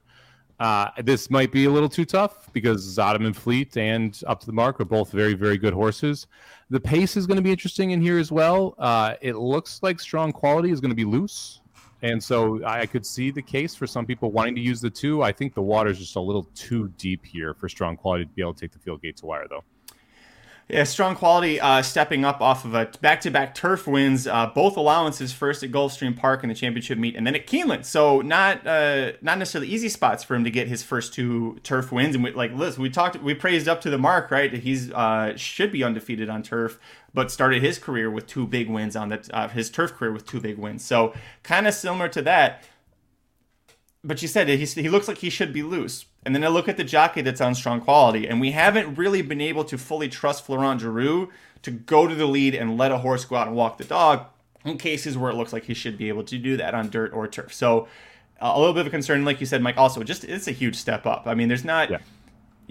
[0.61, 4.51] Uh, this might be a little too tough because Ottoman Fleet and Up to the
[4.51, 6.27] Mark are both very, very good horses.
[6.69, 8.75] The pace is going to be interesting in here as well.
[8.77, 11.61] Uh, it looks like strong quality is going to be loose.
[12.03, 15.23] And so I could see the case for some people wanting to use the two.
[15.23, 18.31] I think the water is just a little too deep here for strong quality to
[18.31, 19.63] be able to take the field gate to wire, though.
[20.71, 25.33] Yeah, strong quality uh, stepping up off of a back-to-back turf wins, uh, both allowances
[25.33, 27.83] first at Gulfstream Park in the championship meet, and then at Keeneland.
[27.83, 31.91] So not uh, not necessarily easy spots for him to get his first two turf
[31.91, 32.15] wins.
[32.15, 34.53] And we, like Liz, we talked, we praised up to the mark, right?
[34.53, 36.79] He's uh, should be undefeated on turf,
[37.13, 40.39] but started his career with two big wins on uh, his turf career with two
[40.39, 40.85] big wins.
[40.85, 41.13] So
[41.43, 42.63] kind of similar to that.
[44.05, 46.05] But you said he he looks like he should be loose.
[46.23, 49.21] And then I look at the jockey that's on strong quality, and we haven't really
[49.21, 51.29] been able to fully trust Florent Geroux
[51.63, 54.25] to go to the lead and let a horse go out and walk the dog
[54.63, 57.11] in cases where it looks like he should be able to do that on dirt
[57.13, 57.53] or turf.
[57.53, 57.87] So
[58.39, 59.77] a little bit of a concern, like you said, Mike.
[59.77, 61.23] Also, just it's a huge step up.
[61.25, 61.89] I mean, there's not.
[61.89, 61.99] Yeah.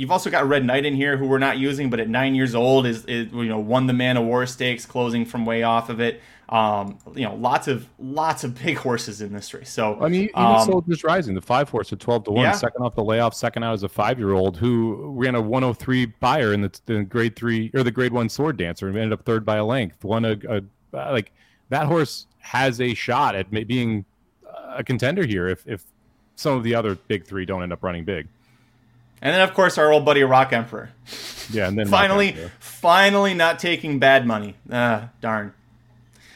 [0.01, 2.55] You've also got Red Knight in here, who we're not using, but at nine years
[2.55, 5.91] old is, is you know won the Man o' War Stakes, closing from way off
[5.91, 6.23] of it.
[6.49, 9.69] Um, you know, lots of lots of big horses in this race.
[9.69, 12.53] So I mean, even um, Soldiers Rising, the five horse at twelve to one, yeah.
[12.53, 15.63] second off the layoff, second out as a five year old who ran a one
[15.63, 18.97] hundred three Beyer in the, the, grade three or the grade one sword dancer and
[18.97, 20.03] ended up third by a length.
[20.03, 20.63] Won a, a
[21.13, 21.31] like
[21.69, 24.07] that horse has a shot at being
[24.71, 25.85] a contender here if if
[26.37, 28.27] some of the other big three don't end up running big.
[29.23, 30.89] And then, of course, our old buddy Rockemperor.
[31.51, 34.55] Yeah, and then finally, finally, not taking bad money.
[34.71, 35.53] Ah, darn.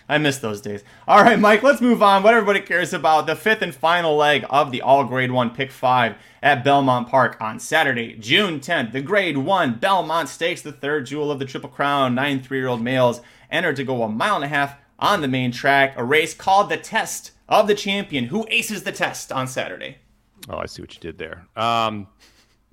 [0.09, 0.85] I miss those days.
[1.09, 2.22] All right, Mike, let's move on.
[2.22, 5.70] What everybody cares about the fifth and final leg of the All Grade 1 Pick
[5.70, 8.93] 5 at Belmont Park on Saturday, June 10th.
[8.93, 12.14] The Grade 1 Belmont Stakes, the third jewel of the Triple Crown.
[12.14, 15.28] Nine three year old males entered to go a mile and a half on the
[15.28, 15.95] main track.
[15.97, 18.26] A race called the Test of the Champion.
[18.26, 19.99] Who aces the test on Saturday?
[20.51, 21.47] Oh, I see what you did there.
[21.57, 22.09] Um,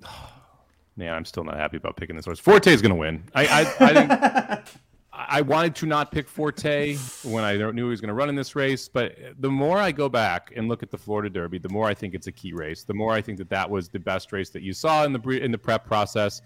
[0.96, 2.38] man, I'm still not happy about picking this horse.
[2.38, 3.24] Forte is going to win.
[3.34, 4.68] I, I, I think.
[5.14, 8.34] I wanted to not pick Forte when I knew he was going to run in
[8.34, 11.68] this race, but the more I go back and look at the Florida Derby, the
[11.68, 12.84] more I think it's a key race.
[12.84, 15.20] The more I think that that was the best race that you saw in the
[15.42, 16.40] in the prep process.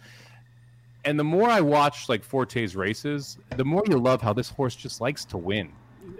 [1.05, 4.75] And the more I watch like Forte's races, the more you love how this horse
[4.75, 5.73] just likes to win.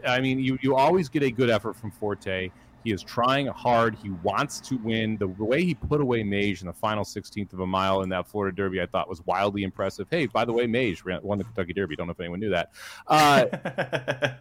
[0.07, 2.51] I mean, you you always get a good effort from Forte.
[2.87, 3.97] He is trying hard.
[4.01, 5.17] He wants to win.
[5.17, 8.29] The, way he put away Mage in the final 16th of a mile in that
[8.29, 10.07] Florida Derby, I thought was wildly impressive.
[10.09, 11.97] Hey, by the way, Mage won the Kentucky Derby.
[11.97, 12.71] Don't know if anyone knew that.
[13.09, 13.47] Uh,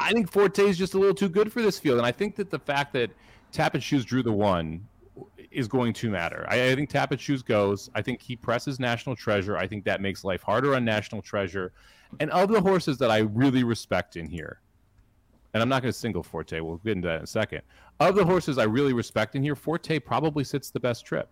[0.00, 2.34] I think Forte is just a little too good for this field, and I think
[2.34, 3.12] that the fact that
[3.52, 4.84] Tapit Shoes drew the one
[5.52, 6.44] is going to matter.
[6.48, 7.88] I, I think Tapit Shoes goes.
[7.94, 9.56] I think he presses National Treasure.
[9.56, 11.72] I think that makes life harder on National Treasure.
[12.18, 14.60] And of the horses that I really respect in here,
[15.56, 16.60] and I'm not going to single Forte.
[16.60, 17.62] We'll get into that in a second.
[17.98, 21.30] Of the horses I really respect in here, Forte probably sits the best trip.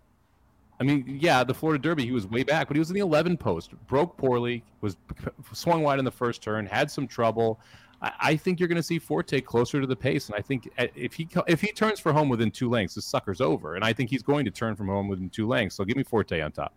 [0.79, 3.01] I mean, yeah, the Florida Derby, he was way back, but he was in the
[3.01, 4.97] 11 post, broke poorly, was
[5.53, 7.59] swung wide in the first turn, had some trouble.
[8.01, 10.71] I, I think you're going to see Forte closer to the pace, and I think
[10.79, 13.85] uh, if he if he turns for home within two lengths, the sucker's over, and
[13.85, 15.75] I think he's going to turn from home within two lengths.
[15.75, 16.73] So give me Forte on top.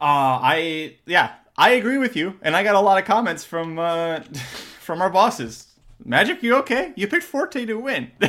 [0.00, 3.80] Uh, I yeah, I agree with you, and I got a lot of comments from
[3.80, 4.20] uh,
[4.78, 5.67] from our bosses
[6.04, 6.92] Magic, you okay?
[6.96, 8.12] You picked Forte to win.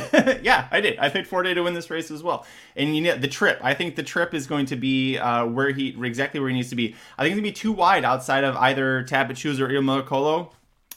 [0.42, 0.98] yeah, I did.
[0.98, 2.44] I picked Forte to win this race as well.
[2.74, 3.60] And you know the trip.
[3.62, 6.70] I think the trip is going to be uh, where he exactly where he needs
[6.70, 6.94] to be.
[7.16, 10.50] I think it's gonna be too wide outside of either Tapit Shoes or Il Miracolo.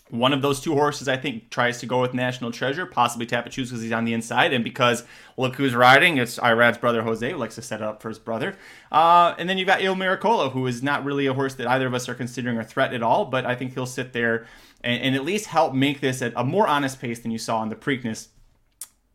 [0.09, 3.51] One of those two horses, I think, tries to go with National Treasure, possibly Tapit
[3.51, 5.03] Shoes because he's on the inside, and because
[5.37, 6.17] look who's riding.
[6.17, 8.55] It's Irad's brother Jose, who likes to set it up for his brother.
[8.91, 11.87] Uh, and then you've got Il Miracolo, who is not really a horse that either
[11.87, 14.45] of us are considering a threat at all, but I think he'll sit there
[14.83, 17.63] and, and at least help make this at a more honest pace than you saw
[17.63, 18.27] in the Preakness.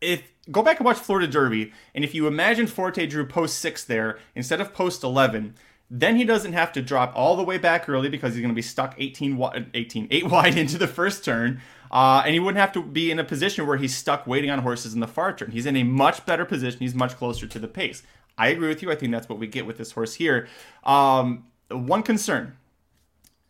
[0.00, 3.84] If go back and watch Florida Derby, and if you imagine Forte drew post six
[3.84, 5.54] there instead of post eleven,
[5.90, 8.54] Then he doesn't have to drop all the way back early because he's going to
[8.54, 9.40] be stuck 18,
[9.72, 11.60] 18 8 wide into the first turn.
[11.90, 14.58] Uh, and he wouldn't have to be in a position where he's stuck waiting on
[14.58, 15.50] horses in the far turn.
[15.50, 16.80] He's in a much better position.
[16.80, 18.02] He's much closer to the pace.
[18.36, 18.92] I agree with you.
[18.92, 20.46] I think that's what we get with this horse here.
[20.84, 22.56] Um, one concern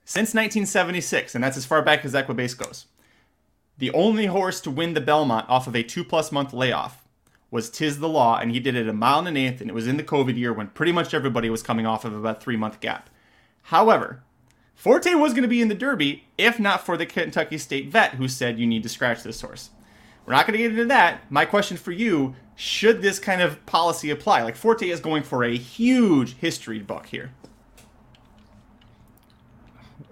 [0.09, 2.87] since 1976, and that's as far back as Equibase goes,
[3.77, 7.05] the only horse to win the Belmont off of a two plus month layoff
[7.51, 9.75] was Tiz the Law, and he did it a mile and an eighth, and it
[9.75, 12.57] was in the COVID year when pretty much everybody was coming off of about three
[12.57, 13.11] month gap.
[13.65, 14.23] However,
[14.75, 18.15] Forte was going to be in the Derby if not for the Kentucky State vet
[18.15, 19.69] who said you need to scratch this horse.
[20.25, 21.31] We're not going to get into that.
[21.31, 24.43] My question for you should this kind of policy apply?
[24.43, 27.33] Like Forte is going for a huge history book here.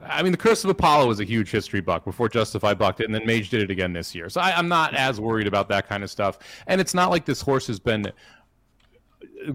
[0.09, 3.05] I mean, the Curse of Apollo was a huge history buck before Justify bucked it,
[3.05, 4.29] and then Mage did it again this year.
[4.29, 6.39] So I, am not as worried about that kind of stuff.
[6.67, 8.11] And it's not like this horse has been.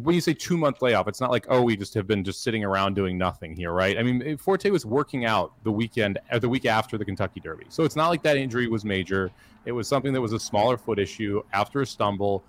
[0.04, 2.44] When you say two month layoff, it's not like oh we just have been just
[2.44, 3.98] sitting around doing nothing here, right?
[3.98, 7.40] I mean, Forte was working out the weekend, or uh, the week after the Kentucky
[7.40, 9.32] Derby, so it's not like that injury was major.
[9.66, 12.44] It was something that was a smaller foot issue after a stumble.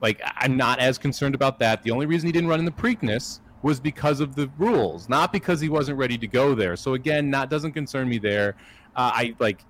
[0.00, 1.82] Like I'm not as concerned about that.
[1.82, 5.32] The only reason he didn't run in the Preakness was because of the rules, not
[5.32, 6.76] because he wasn't ready to go there.
[6.76, 8.56] So again, that doesn't concern me there.
[8.94, 9.64] Uh, I like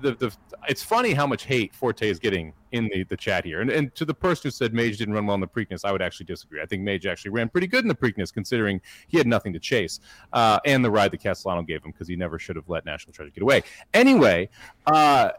[0.00, 0.32] the, the
[0.68, 3.60] it's funny how much hate Forte is getting in the, the chat here.
[3.60, 5.92] And, and to the person who said Mage didn't run well in the Preakness, I
[5.92, 6.60] would actually disagree.
[6.60, 9.58] I think Mage actually ran pretty good in the Preakness considering he had nothing to
[9.58, 10.00] chase.
[10.32, 13.12] Uh, and the ride that Castellano gave him because he never should have let National
[13.12, 13.62] Treasure get away.
[13.94, 14.48] Anyway,
[14.86, 15.30] uh,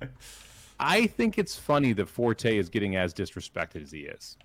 [0.78, 4.36] I think it's funny that Forte is getting as disrespected as he is.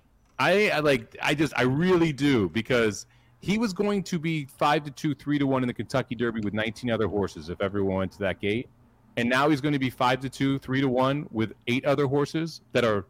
[0.42, 3.06] I, I like I just I really do because
[3.38, 6.40] he was going to be five to two, three to one in the Kentucky Derby
[6.40, 8.68] with 19 other horses if everyone went to that gate,
[9.16, 12.06] and now he's going to be five to two, three to one with eight other
[12.06, 13.06] horses that are.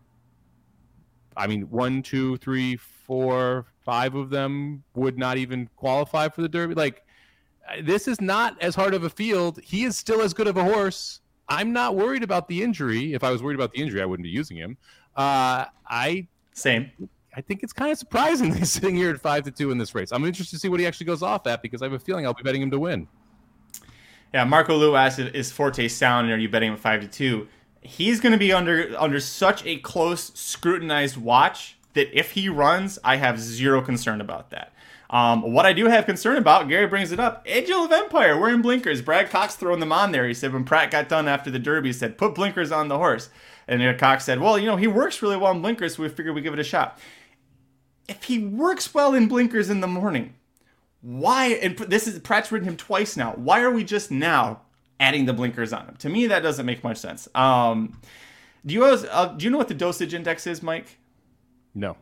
[1.35, 6.49] I mean, one, two, three, four, five of them would not even qualify for the
[6.49, 6.75] Derby.
[6.75, 7.03] Like,
[7.83, 9.59] this is not as hard of a field.
[9.65, 11.23] He is still as good of a horse.
[11.49, 13.15] I'm not worried about the injury.
[13.15, 14.77] If I was worried about the injury, I wouldn't be using him.
[15.17, 16.91] Uh, I same.
[17.35, 19.95] I think it's kind of surprising he's sitting here at five to two in this
[19.95, 20.13] race.
[20.13, 22.27] I'm interested to see what he actually goes off at because I have a feeling
[22.27, 23.09] I'll be betting him to win.
[24.35, 26.27] Yeah, Marco Lou asked, "Is Forte sound?
[26.27, 27.49] And are you betting him five to two?
[27.81, 32.99] He's going to be under under such a close, scrutinized watch that if he runs,
[33.05, 34.73] I have zero concern about that.
[35.11, 38.63] Um, what I do have concern about, Gary brings it up, Angel of Empire wearing
[38.63, 39.03] blinkers.
[39.03, 40.27] Brad Cox throwing them on there.
[40.27, 42.97] He said when Prat got done after the Derby, he said put blinkers on the
[42.97, 43.29] horse.
[43.69, 46.35] And Cox said, well, you know, he works really well in blinkers, so we figured
[46.35, 46.99] we'd give it a shot
[48.09, 50.35] if he works well in blinkers in the morning,
[51.01, 51.47] why?
[51.47, 53.33] And this is Prat's ridden him twice now.
[53.33, 54.63] Why are we just now
[55.01, 55.97] adding the blinkers on him?
[55.97, 57.29] To me, that doesn't make much sense.
[57.35, 58.01] Um,
[58.65, 60.99] do you uh, do you know what the dosage index is, Mike?
[61.75, 61.97] No.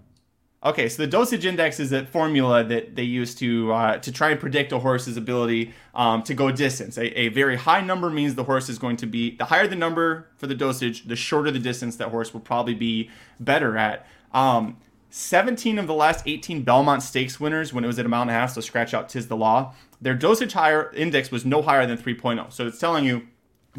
[0.62, 4.30] Okay, so the dosage index is a formula that they use to uh, to try
[4.30, 6.98] and predict a horse's ability um, to go distance.
[6.98, 9.76] A, a, very high number means the horse is going to be the higher the
[9.76, 14.06] number for the dosage, the shorter the distance that horse will probably be better at.
[14.34, 14.76] Um,
[15.10, 18.30] 17 of the last 18 Belmont Stakes winners, when it was at a mile and
[18.30, 21.86] a half, so scratch out Tiz the Law, their dosage higher index was no higher
[21.86, 22.52] than 3.0.
[22.52, 23.26] So it's telling you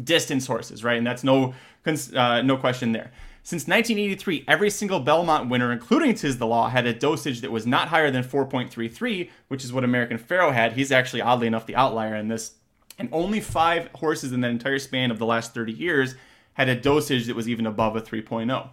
[0.02, 0.98] distance horses, right?
[0.98, 1.54] And that's no
[1.86, 3.10] uh, no question there.
[3.44, 7.66] Since 1983, every single Belmont winner, including Tiz the Law, had a dosage that was
[7.66, 10.74] not higher than 4.33, which is what American Pharoah had.
[10.74, 12.54] He's actually, oddly enough, the outlier in this.
[13.00, 16.14] And only five horses in that entire span of the last 30 years
[16.52, 18.68] had a dosage that was even above a 3.0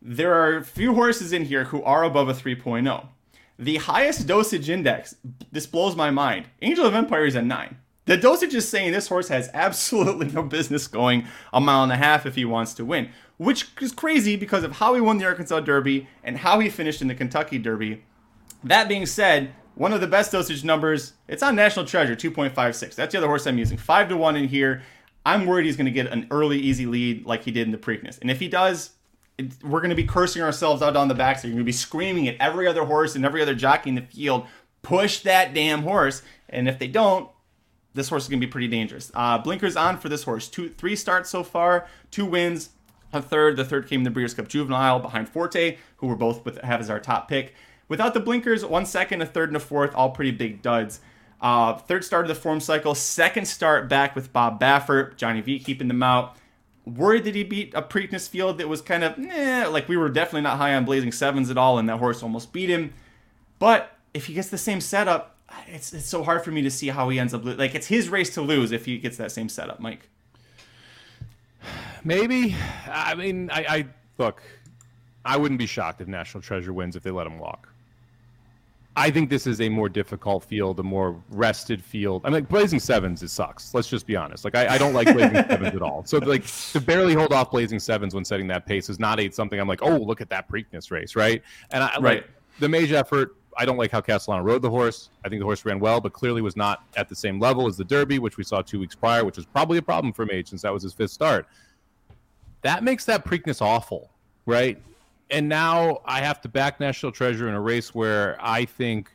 [0.00, 3.06] there are a few horses in here who are above a 3.0.
[3.58, 5.16] The highest dosage index,
[5.50, 6.46] this blows my mind.
[6.62, 7.76] Angel of Empire is a 9.
[8.04, 11.96] The dosage is saying this horse has absolutely no business going a mile and a
[11.96, 15.26] half if he wants to win, which is crazy because of how he won the
[15.26, 18.04] Arkansas Derby and how he finished in the Kentucky Derby.
[18.64, 22.94] That being said, one of the best dosage numbers, it's on National Treasure, 2.56.
[22.94, 23.76] That's the other horse I'm using.
[23.76, 24.82] 5 to 1 in here.
[25.26, 27.78] I'm worried he's going to get an early, easy lead like he did in the
[27.78, 28.18] Preakness.
[28.20, 28.92] And if he does,
[29.62, 31.46] we're going to be cursing ourselves out on the backside.
[31.46, 34.02] You're going to be screaming at every other horse and every other jockey in the
[34.02, 34.46] field,
[34.82, 36.22] push that damn horse.
[36.48, 37.30] And if they don't,
[37.94, 39.10] this horse is going to be pretty dangerous.
[39.14, 40.48] Uh, blinkers on for this horse.
[40.48, 42.70] Two, three starts so far, two wins,
[43.12, 43.56] a third.
[43.56, 46.80] The third came in the Breeders' Cup Juvenile behind Forte, who we're both with have
[46.80, 47.54] as our top pick.
[47.88, 51.00] Without the blinkers, one second, a third, and a fourth, all pretty big duds.
[51.40, 55.58] Uh, third start of the form cycle, second start back with Bob Baffert, Johnny V
[55.58, 56.36] keeping them out
[56.94, 60.08] worried that he beat a Preakness field that was kind of eh, like we were
[60.08, 62.92] definitely not high on Blazing Sevens at all, and that horse almost beat him.
[63.58, 65.36] But if he gets the same setup,
[65.66, 68.08] it's it's so hard for me to see how he ends up like it's his
[68.08, 70.08] race to lose if he gets that same setup, Mike.
[72.04, 72.56] Maybe.
[72.90, 73.86] I mean, I, I
[74.18, 74.42] look.
[75.24, 77.68] I wouldn't be shocked if National Treasure wins if they let him walk.
[78.98, 82.22] I think this is a more difficult field, a more rested field.
[82.24, 83.72] I mean, like Blazing Sevens, it sucks.
[83.72, 84.44] Let's just be honest.
[84.44, 86.04] Like, I, I don't like Blazing Sevens at all.
[86.04, 89.30] So, like, to barely hold off Blazing Sevens when setting that pace is not a,
[89.30, 91.40] something I'm like, oh, look at that Preakness race, right?
[91.70, 92.02] And I right.
[92.02, 93.36] like the Mage effort.
[93.56, 95.10] I don't like how Castellano rode the horse.
[95.24, 97.76] I think the horse ran well, but clearly was not at the same level as
[97.76, 100.48] the Derby, which we saw two weeks prior, which was probably a problem for Mage
[100.48, 101.46] since that was his fifth start.
[102.62, 104.10] That makes that Preakness awful,
[104.44, 104.82] right?
[105.30, 109.14] And now I have to back National Treasure in a race where I think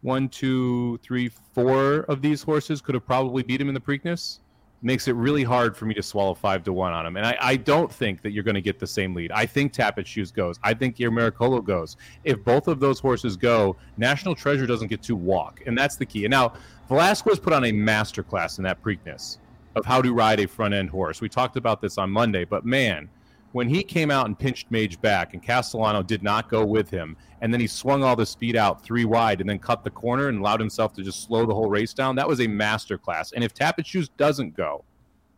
[0.00, 4.40] one, two, three, four of these horses could have probably beat him in the Preakness
[4.82, 7.16] makes it really hard for me to swallow five to one on him.
[7.16, 9.30] And I, I don't think that you're going to get the same lead.
[9.30, 10.58] I think Tapit Shoes goes.
[10.62, 11.96] I think your Miracolo goes.
[12.24, 16.06] If both of those horses go, National Treasure doesn't get to walk, and that's the
[16.06, 16.24] key.
[16.24, 16.54] And now
[16.88, 19.38] Velazquez put on a masterclass in that Preakness
[19.76, 21.20] of how to ride a front end horse.
[21.20, 23.08] We talked about this on Monday, but man,
[23.52, 27.16] when he came out and pinched Mage back and Castellano did not go with him,
[27.40, 30.28] and then he swung all the speed out three wide and then cut the corner
[30.28, 33.32] and allowed himself to just slow the whole race down, that was a master class.
[33.32, 34.84] And if Tapit Shoes doesn't go,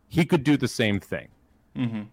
[0.07, 1.27] he could do the same thing.
[1.75, 2.03] Mm-hmm.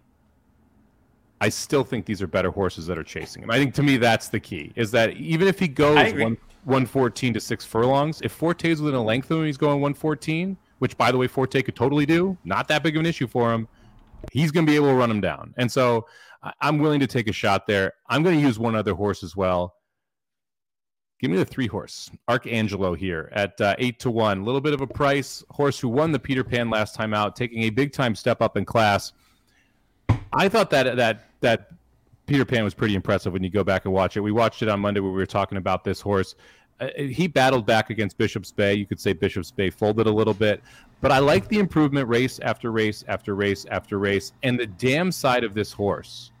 [1.41, 3.51] I still think these are better horses that are chasing him.
[3.51, 7.33] I think to me that's the key is that even if he goes one, 114
[7.33, 11.11] to six furlongs, if Forte's within a length of him, he's going 114, which by
[11.11, 13.67] the way Forte could totally do, not that big of an issue for him
[14.31, 15.53] he's going to be able to run him down.
[15.57, 16.07] And so
[16.61, 17.93] I'm willing to take a shot there.
[18.07, 19.75] I'm going to use one other horse as well.
[21.19, 24.39] Give me the three horse, Arcangelo here at uh, eight to one.
[24.39, 27.37] A little bit of a price horse who won the Peter Pan last time out,
[27.37, 29.13] taking a big time step up in class.
[30.33, 31.69] I thought that that that
[32.25, 34.21] Peter Pan was pretty impressive when you go back and watch it.
[34.21, 36.35] We watched it on Monday where we were talking about this horse.
[36.79, 38.73] Uh, he battled back against Bishop's Bay.
[38.73, 40.61] You could say Bishop's Bay folded a little bit,
[41.03, 44.31] but I like the improvement race after race after race after race.
[44.41, 46.31] And the dam side of this horse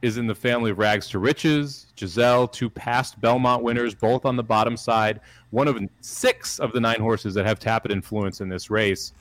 [0.00, 4.34] is in the family of Rags to Riches, Jazil, two past Belmont winners, both on
[4.34, 5.20] the bottom side.
[5.50, 9.12] One of six of the nine horses that have Tapit influence in this race.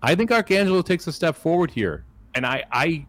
[0.00, 2.04] I think Arcangelo takes a step forward here.
[2.36, 3.06] And I, I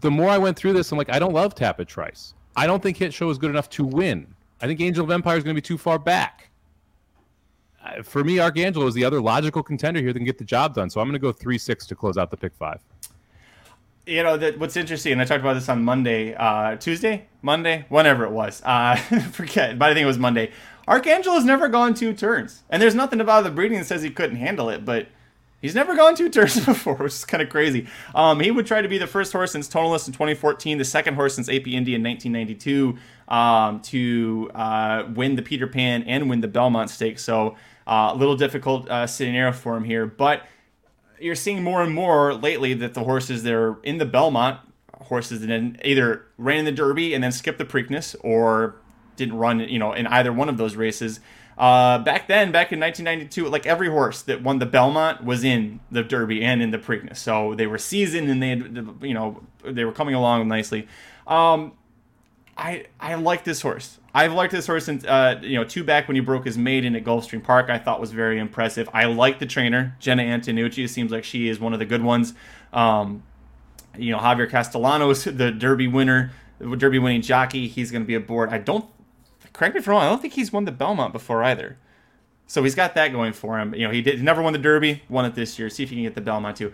[0.00, 2.34] the more I went through this, I'm like, I don't love Tapit Trice.
[2.56, 4.26] I don't think Hit Show is good enough to win.
[4.60, 6.50] I think Angel of Empire is going to be too far back.
[8.04, 10.90] For me, Arcangelo is the other logical contender here that can get the job done.
[10.90, 12.80] So I'm going to go three six to close out the pick five.
[14.06, 17.84] You know that what's interesting, and I talked about this on Monday, uh, Tuesday, Monday,
[17.88, 18.60] whenever it was.
[18.64, 18.96] Uh,
[19.32, 20.50] forget, but I think it was Monday.
[20.88, 24.36] Arcangelo's never gone two turns, and there's nothing about the breeding that says he couldn't
[24.36, 25.06] handle it, but
[25.62, 27.86] He's never gone two turns before, which is kind of crazy.
[28.14, 31.14] Um, he would try to be the first horse since Tonalist in 2014, the second
[31.14, 36.40] horse since AP Indy in 1992 um, to uh, win the Peter Pan and win
[36.40, 37.24] the Belmont Stakes.
[37.24, 37.56] So
[37.86, 40.46] a little difficult uh, scenario for him here, but
[41.20, 44.60] you're seeing more and more lately that the horses that are in the Belmont
[45.02, 48.76] horses that then either ran in the Derby and then skipped the Preakness or
[49.16, 51.20] didn't run, you know, in either one of those races
[51.58, 55.80] uh, back then, back in 1992, like every horse that won the Belmont was in
[55.90, 57.18] the Derby and in the Preakness.
[57.18, 60.88] So they were seasoned and they had, you know, they were coming along nicely.
[61.26, 61.72] Um,
[62.56, 63.98] I I like this horse.
[64.14, 66.94] I've liked this horse since uh, you know two back when he broke his maiden
[66.94, 67.70] at Gulfstream Park.
[67.70, 68.88] I thought was very impressive.
[68.92, 70.84] I like the trainer Jena Antonucci.
[70.84, 72.34] It seems like she is one of the good ones.
[72.72, 73.22] Um,
[73.96, 77.68] you know Javier Castellano, the Derby winner, the Derby winning jockey.
[77.68, 78.50] He's going to be aboard.
[78.50, 78.86] I don't
[79.52, 80.02] correct me if I'm wrong.
[80.02, 81.78] I don't think he's won the Belmont before either.
[82.46, 83.74] So he's got that going for him.
[83.74, 85.70] You know, he did he never won the Derby, won it this year.
[85.70, 86.72] See if he can get the Belmont too.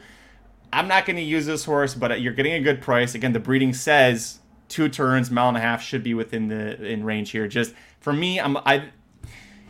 [0.72, 3.14] I'm not going to use this horse, but you're getting a good price.
[3.14, 4.37] Again, the breeding says
[4.68, 7.48] two turns, mile and a half should be within the in range here.
[7.48, 8.90] Just for me, I'm I.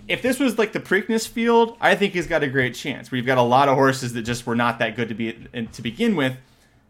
[0.07, 3.11] If this was like the Preakness field, I think he's got a great chance.
[3.11, 5.33] We've got a lot of horses that just were not that good to be
[5.71, 6.37] to begin with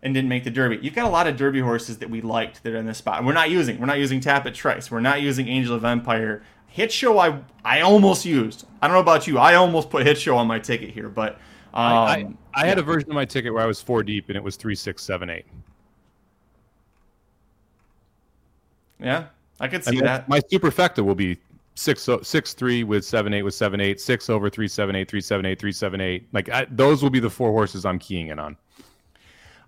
[0.02, 0.78] and didn't make the Derby.
[0.80, 3.24] You've got a lot of Derby horses that we liked that are in this spot.
[3.24, 3.80] we're not using.
[3.80, 4.90] We're not using Tapit Trice.
[4.90, 6.42] We're not using Angel of Empire.
[6.68, 8.66] Hit Show, I I almost used.
[8.80, 9.38] I don't know about you.
[9.38, 11.32] I almost put Hit Show on my ticket here, but
[11.74, 12.14] um, I, I,
[12.54, 12.66] I yeah.
[12.66, 14.74] had a version of my ticket where I was four deep and it was three,
[14.74, 15.46] six, seven, eight.
[19.00, 19.26] Yeah,
[19.60, 20.28] I could see mean, that.
[20.28, 21.38] My superfecta will be
[21.74, 25.20] six six three with seven eight with seven eight six over three seven eight three
[25.20, 26.26] seven eight three seven eight.
[26.32, 28.56] Like I, those will be the four horses I'm keying in on.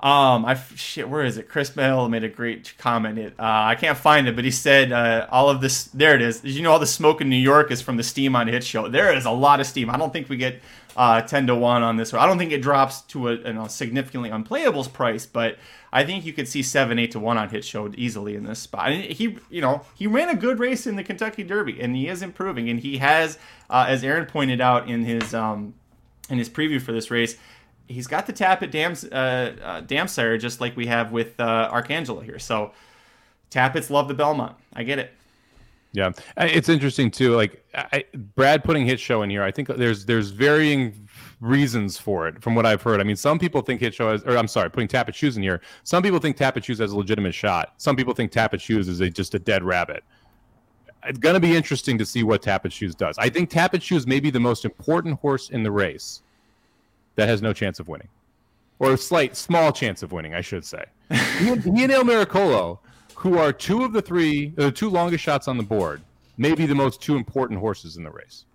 [0.02, 1.48] Um, I shit, where is it?
[1.48, 3.18] Chris Bell made a great comment.
[3.18, 5.84] It, uh, I can't find it, but he said uh, all of this.
[5.84, 6.42] There it is.
[6.42, 8.88] You know all the smoke in New York is from the steam on Hit Show?
[8.88, 9.90] There is a lot of steam.
[9.90, 10.60] I don't think we get
[11.00, 12.12] uh, ten to one on this.
[12.12, 15.56] I don't think it drops to a, significantly unplayable price, but
[15.90, 18.58] I think you could see seven, eight to one on Hit Show easily in this
[18.58, 18.92] spot.
[18.92, 22.06] And he, you know, he ran a good race in the Kentucky Derby, and he
[22.06, 22.68] is improving.
[22.68, 23.38] And he has,
[23.70, 25.72] uh, as Aaron pointed out in his um,
[26.28, 27.36] in his preview for this race
[27.88, 29.16] he's got the Tapit Dam uh,
[29.64, 32.38] uh, Damsire just like we have with uh, Arcangelo here.
[32.38, 32.70] So
[33.50, 34.54] Tapits love the Belmont.
[34.72, 35.12] I get it.
[35.92, 37.34] Yeah, uh, it's interesting too.
[37.34, 38.04] Like I,
[38.36, 41.08] Brad putting hit show in here, I think there's there's varying
[41.40, 43.00] reasons for it from what I've heard.
[43.00, 45.42] I mean, some people think hit show has, or I'm sorry, putting Tapit Shoes in
[45.42, 45.60] here.
[45.84, 47.74] Some people think Tapit Shoes has a legitimate shot.
[47.78, 50.04] Some people think Tapit Shoes is a, just a dead rabbit.
[51.04, 53.16] It's going to be interesting to see what Tapit Shoes does.
[53.18, 56.22] I think Tapit Shoes may be the most important horse in the race
[57.16, 58.08] that has no chance of winning,
[58.78, 60.84] or a slight small chance of winning, I should say.
[61.10, 62.78] he, he and Il Miracolo
[63.20, 66.00] who are two of the three, the uh, two longest shots on the board,
[66.38, 68.46] maybe the most two important horses in the race.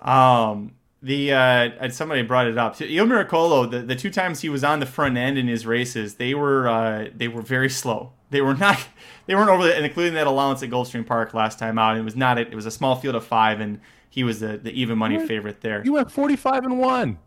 [0.00, 2.80] Um, the uh, somebody brought it up.
[2.80, 6.14] Il Miracolo, the, the two times he was on the front end in his races,
[6.14, 8.12] they were uh, they were very slow.
[8.30, 8.88] They were not
[9.26, 11.98] they weren't over the, including that allowance at Gulfstream Park last time out.
[11.98, 14.72] It was not it was a small field of five, and he was the, the
[14.72, 15.82] even money favorite there.
[15.84, 17.18] You went forty five and one.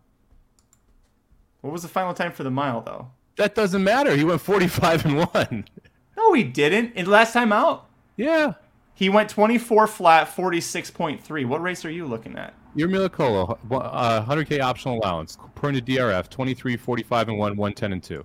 [1.62, 3.10] What was the final time for the mile though?
[3.36, 4.16] That doesn't matter.
[4.16, 5.66] He went 45 and 1.
[6.18, 6.93] No, he didn't.
[6.95, 7.88] In last time out.
[8.18, 8.53] Yeah.
[8.93, 11.45] He went 24 flat, 46.3.
[11.47, 12.53] What race are you looking at?
[12.76, 18.03] Your Miracolo, uh, 100K optional allowance, according to DRF, 23, 45 and 1, 110 and
[18.03, 18.24] 2.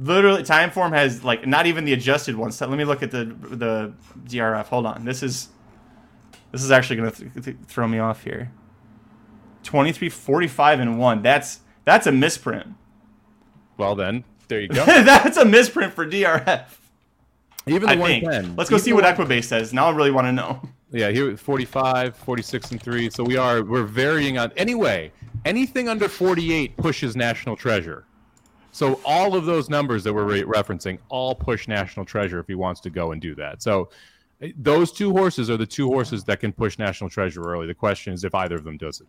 [0.00, 2.50] Literally, Timeform has like not even the adjusted one.
[2.50, 3.92] So let me look at the the
[4.24, 4.66] DRF.
[4.66, 5.04] Hold on.
[5.04, 5.50] This is
[6.50, 8.50] this is actually going to th- th- throw me off here.
[9.62, 11.22] 23, 45 and 1.
[11.22, 12.74] That's that's a misprint.
[13.76, 14.84] Well, then there you go.
[14.86, 16.66] That's a misprint for DRF.
[17.66, 18.56] Even the 110.
[18.56, 19.72] Let's go see what Equibase says.
[19.72, 20.60] Now I really want to know.
[20.90, 23.10] Yeah, here 45, 46 and 3.
[23.10, 25.10] So we are we're varying on anyway,
[25.44, 28.04] anything under 48 pushes National Treasure.
[28.70, 32.54] So all of those numbers that we're re- referencing all push National Treasure if he
[32.54, 33.62] wants to go and do that.
[33.62, 33.88] So
[34.42, 37.66] eh, those two horses are the two horses that can push National Treasure early.
[37.66, 39.06] The question is if either of them does it.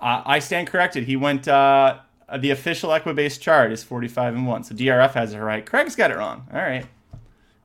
[0.00, 1.04] Uh, I stand corrected.
[1.04, 4.64] He went uh, uh, the official Equibase chart is 45 and 1.
[4.64, 5.64] So DRF has it right.
[5.64, 6.46] Craig's got it wrong.
[6.52, 6.86] All right.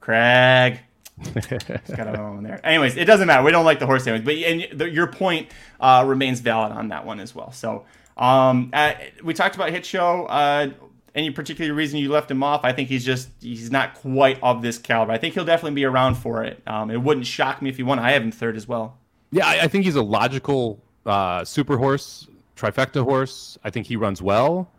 [0.02, 0.80] Craig.
[1.34, 2.60] got it wrong there.
[2.66, 3.44] Anyways, it doesn't matter.
[3.44, 4.26] We don't like the horse sandwich.
[4.26, 5.50] But and the, your point
[5.80, 7.52] uh, remains valid on that one as well.
[7.52, 7.86] So
[8.18, 8.94] um, uh,
[9.24, 10.26] we talked about Hit Show.
[10.26, 10.72] Uh,
[11.14, 12.62] any particular reason you left him off?
[12.64, 15.12] I think he's just he's not quite of this caliber.
[15.12, 16.62] I think he'll definitely be around for it.
[16.66, 18.00] Um, it wouldn't shock me if he won.
[18.00, 18.98] I have him third as well.
[19.32, 23.58] Yeah, I, I think he's a logical uh, super horse trifecta horse.
[23.64, 24.72] I think he runs well.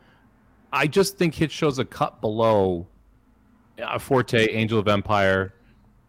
[0.73, 2.87] I just think Hit shows a cut below
[3.83, 5.55] uh, Forte, Angel of Empire,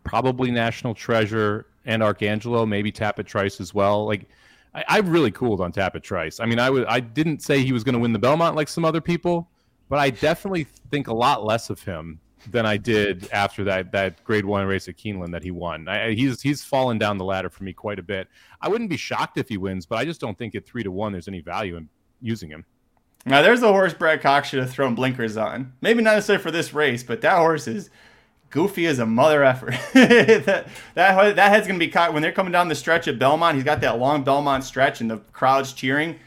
[0.03, 4.05] probably National Treasure, and Arcangelo, maybe Tapit Trice as well.
[4.05, 4.27] Like
[4.73, 6.39] I, I really cooled on Tapit Trice.
[6.39, 8.67] I mean, I would I didn't say he was going to win the Belmont like
[8.67, 9.49] some other people,
[9.89, 12.19] but I definitely think a lot less of him
[12.51, 15.87] than I did after that that Grade One race at Keeneland that he won.
[15.87, 18.27] I, he's he's fallen down the ladder for me quite a bit.
[18.61, 20.91] I wouldn't be shocked if he wins, but I just don't think at three to
[20.91, 21.89] one there's any value in
[22.21, 22.65] using him.
[23.25, 25.73] Now there's the horse Brad Cox should have thrown blinkers on.
[25.81, 27.89] Maybe not necessarily for this race, but that horse is
[28.49, 29.75] goofy as a mother effort.
[29.93, 33.55] that, that that head's gonna be caught when they're coming down the stretch at Belmont.
[33.55, 36.19] He's got that long Belmont stretch and the crowd's cheering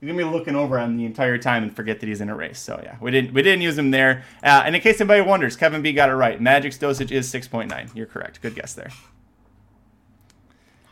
[0.00, 2.34] He's gonna be looking over on the entire time and forget that he's in a
[2.34, 2.60] race.
[2.60, 4.22] So yeah, we didn't we didn't use him there.
[4.44, 6.40] Uh, and in case anybody wonders, Kevin B got it right.
[6.40, 7.90] Magic's dosage is six point nine.
[7.94, 8.40] You're correct.
[8.40, 8.90] Good guess there.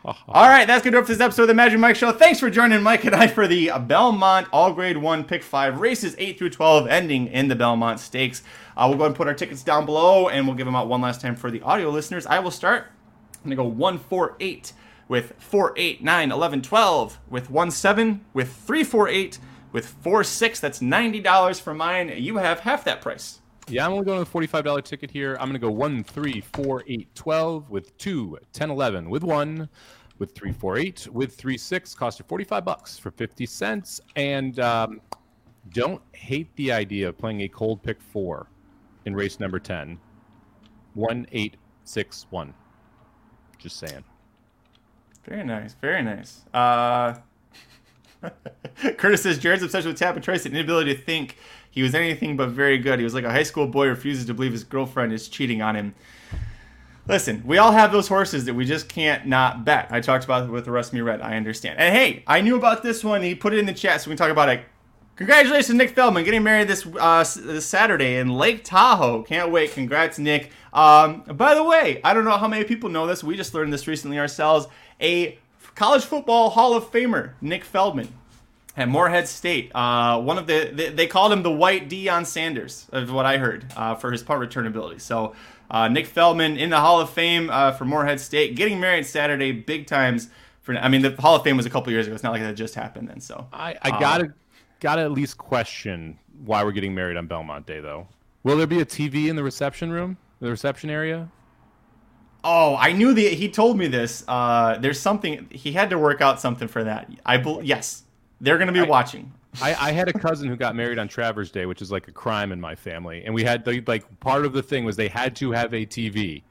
[0.29, 2.13] All right, that's gonna do it for this episode of the Magic Mike Show.
[2.13, 6.15] Thanks for joining Mike and I for the Belmont All Grade One Pick Five races,
[6.17, 8.45] eight through twelve, ending in the Belmont Stakes.
[8.77, 10.87] Uh, we'll go ahead and put our tickets down below, and we'll give them out
[10.87, 12.25] one last time for the audio listeners.
[12.25, 12.87] I will start.
[13.35, 14.73] I'm gonna go one, four, eight
[15.09, 19.39] with 4, 8, 9, 11, 12, with 1, 7, with 3, 4, 8,
[19.73, 20.61] with 4, 6.
[20.61, 22.13] That's $90 for mine.
[22.17, 23.41] You have half that price.
[23.69, 25.37] Yeah, I'm only going with a $45 ticket here.
[25.41, 29.69] I'm going to go 1, 3, 4, 8, 12, with 2, 10, 11, with 1,
[30.19, 31.95] with 348 with 3, 6.
[31.95, 34.01] Cost you 45 bucks for 50 cents.
[34.17, 35.01] And um,
[35.73, 38.47] don't hate the idea of playing a cold pick 4
[39.05, 39.99] in race number 10.
[40.95, 42.55] 1, 8, 6, 1.
[43.59, 44.05] Just saying.
[45.25, 45.75] Very nice.
[45.75, 46.45] Very nice.
[46.55, 47.15] Uh,
[48.97, 51.37] Curtis says Jared's obsession with Tapit Trice and inability to think
[51.71, 52.99] he was anything but very good.
[52.99, 55.77] He was like a high school boy refuses to believe his girlfriend is cheating on
[55.77, 55.95] him.
[57.09, 59.87] Listen, we all have those horses that we just can't not bet.
[59.91, 61.21] I talked about it with the me red.
[61.21, 61.79] I understand.
[61.79, 63.23] And hey, I knew about this one.
[63.23, 64.65] He put it in the chat, so we can talk about it.
[65.15, 69.23] Congratulations, Nick Feldman, getting married this uh, this Saturday in Lake Tahoe.
[69.23, 69.73] Can't wait.
[69.73, 70.51] Congrats, Nick.
[70.73, 73.25] Um, by the way, I don't know how many people know this.
[73.25, 74.67] We just learned this recently ourselves
[75.01, 75.39] a
[75.75, 78.09] college football Hall of Famer, Nick Feldman,
[78.77, 79.71] at Morehead State.
[79.75, 83.39] Uh, one of the they, they, called him the white Deion Sanders, of what I
[83.39, 84.99] heard, uh, for his punt return ability.
[84.99, 85.35] So
[85.71, 89.53] uh, Nick Feldman in the Hall of Fame uh, for Morehead State, getting married Saturday,
[89.53, 90.29] big times.
[90.63, 92.15] For I mean, the Hall of Fame was a couple years ago.
[92.15, 93.21] It's not like that just happened then.
[93.21, 94.33] So I, I gotta
[94.81, 98.09] gotta at least question why we're getting married on Belmont Day, though.
[98.43, 101.29] Will there be a TV in the reception room, the reception area?
[102.45, 103.29] Oh, I knew the.
[103.31, 104.25] He told me this.
[104.29, 107.11] Uh, there's something he had to work out something for that.
[107.25, 108.05] I bel yes,
[108.41, 109.33] they're gonna be I- watching.
[109.63, 112.13] I, I had a cousin who got married on Travers Day, which is like a
[112.13, 115.09] crime in my family, and we had the, like part of the thing was they
[115.09, 116.43] had to have a TV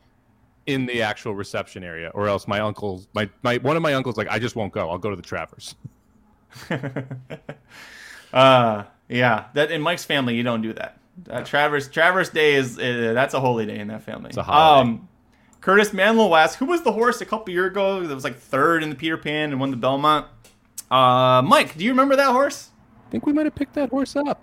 [0.66, 4.18] in the actual reception area, or else my uncle's my, my one of my uncles
[4.18, 4.90] like I just won't go.
[4.90, 5.76] I'll go to the Travers.
[8.34, 9.46] Uh, yeah.
[9.54, 10.98] That in Mike's family, you don't do that.
[11.30, 14.30] Uh, Travers Travers Day is uh, that's a holy day in that family.
[14.30, 14.92] It's a holiday.
[14.92, 15.08] Um,
[15.62, 18.84] Curtis Manlow asked, who was the horse a couple year ago that was like third
[18.84, 20.28] in the Peter Pan and won the Belmont?
[20.92, 22.70] Uh, Mike, do you remember that horse?
[23.06, 24.42] I think we might have picked that horse up.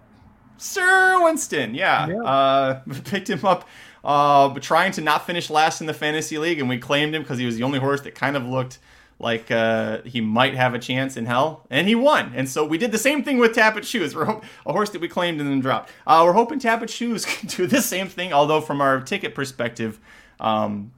[0.57, 2.07] Sir Winston, yeah.
[2.09, 2.23] Yeah.
[2.23, 3.69] Uh, picked him up
[4.05, 7.39] uh, trying to not finish last in the fantasy league, and we claimed him because
[7.39, 8.79] he was the only horse that kind of looked
[9.19, 12.33] like uh, he might have a chance in hell, and he won.
[12.35, 14.15] And so we did the same thing with Tapit Shoes.
[14.15, 15.91] We're ho- a horse that we claimed and then dropped.
[16.07, 20.01] Uh, we're hoping Tapit Shoes can do the same thing, although from our ticket perspective,
[20.41, 20.93] um,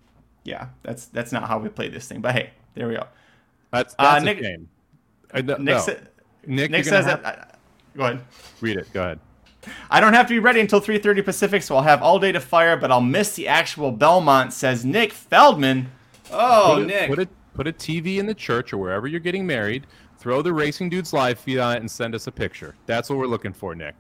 [0.44, 2.20] yeah, that's that's not how we play this thing.
[2.20, 3.06] But hey, there we go.
[3.70, 4.68] That's Uh, that's a Nick- shame.
[5.32, 5.78] Uh, no, Nick, no.
[5.80, 5.92] sa-
[6.46, 7.38] Nick, Nick you're says have- that.
[7.38, 7.53] uh,
[7.96, 8.20] go ahead.
[8.60, 8.92] Read it.
[8.92, 9.20] Go ahead.
[9.90, 12.40] I don't have to be ready until 3:30 Pacific, so I'll have all day to
[12.40, 14.52] fire, but I'll miss the actual Belmont.
[14.52, 15.90] Says Nick Feldman.
[16.30, 17.08] Oh, put a, Nick.
[17.08, 19.86] Put a put a TV in the church or wherever you're getting married.
[20.18, 22.74] Throw the Racing Dudes live feed on it and send us a picture.
[22.86, 23.94] That's what we're looking for, Nick.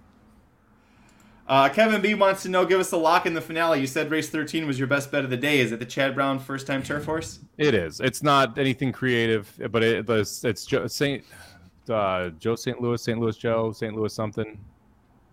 [1.46, 3.78] Uh, Kevin B wants to know, give us a lock in the finale.
[3.78, 5.60] You said race 13 was your best bet of the day.
[5.60, 7.40] Is it the Chad Brown first time turf horse?
[7.58, 8.00] It is.
[8.00, 11.22] It's not anything creative, but it, it's it's Joe, Saint
[11.90, 12.80] uh, Joe St.
[12.80, 13.18] Louis, St.
[13.18, 13.94] Louis Joe, St.
[13.94, 14.58] Louis something.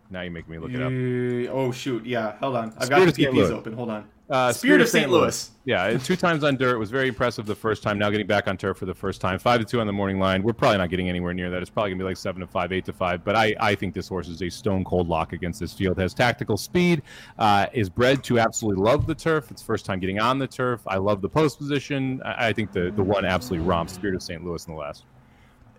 [0.09, 0.91] Now you make me look it up.
[0.91, 2.35] Uh, oh shoot, yeah.
[2.37, 3.25] Hold on, I've Spirit got the.
[3.25, 3.73] PPs open.
[3.73, 4.09] Hold on.
[4.29, 5.09] Uh, Spirit of St.
[5.09, 5.51] Louis.
[5.65, 7.99] Yeah, two times on dirt was very impressive the first time.
[7.99, 10.19] Now getting back on turf for the first time, five to two on the morning
[10.19, 10.41] line.
[10.41, 11.61] We're probably not getting anywhere near that.
[11.61, 13.25] It's probably gonna be like seven to five, eight to five.
[13.25, 15.97] But I, I think this horse is a stone cold lock against this field.
[15.97, 17.01] Has tactical speed,
[17.39, 19.51] uh, is bred to absolutely love the turf.
[19.51, 20.81] It's first time getting on the turf.
[20.87, 22.21] I love the post position.
[22.23, 24.43] I, I think the the one absolutely romps Spirit of St.
[24.45, 25.03] Louis in the last.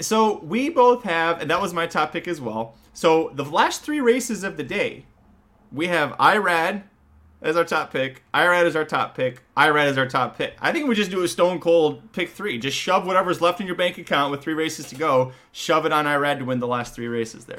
[0.02, 2.74] So we both have, and that was my top pick as well.
[2.92, 5.06] So the last three races of the day,
[5.70, 6.84] we have IRAD
[7.42, 10.54] as our top pick, IRAD is our top pick, IRAD is our top pick.
[10.60, 12.56] I think we just do a stone cold pick three.
[12.58, 15.92] Just shove whatever's left in your bank account with three races to go, shove it
[15.92, 17.58] on IRAD to win the last three races there.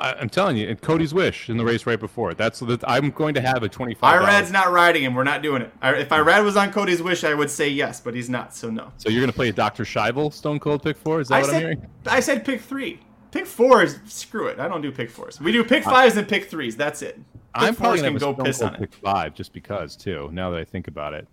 [0.00, 2.34] I, I'm telling you, Cody's wish in the race right before.
[2.34, 4.20] That's that I'm going to have a twenty five.
[4.22, 5.14] IRAD's not riding him.
[5.14, 5.72] We're not doing it.
[5.80, 8.70] I- If IRAD was on Cody's wish, I would say yes, but he's not, so
[8.70, 8.92] no.
[8.98, 9.84] So you're going to play a Dr.
[9.84, 11.20] Schivel Stone Cold pick four?
[11.20, 11.86] Is that I what I'm hearing?
[12.06, 13.00] I said pick three.
[13.30, 14.58] Pick four is screw it.
[14.58, 15.40] I don't do pick fours.
[15.40, 16.76] We do pick fives and pick threes.
[16.76, 17.16] That's it.
[17.16, 17.24] Pick
[17.54, 18.80] I'm probably going to can have a go piss on it.
[18.80, 20.28] pick five just because too.
[20.32, 21.28] Now that I think about it.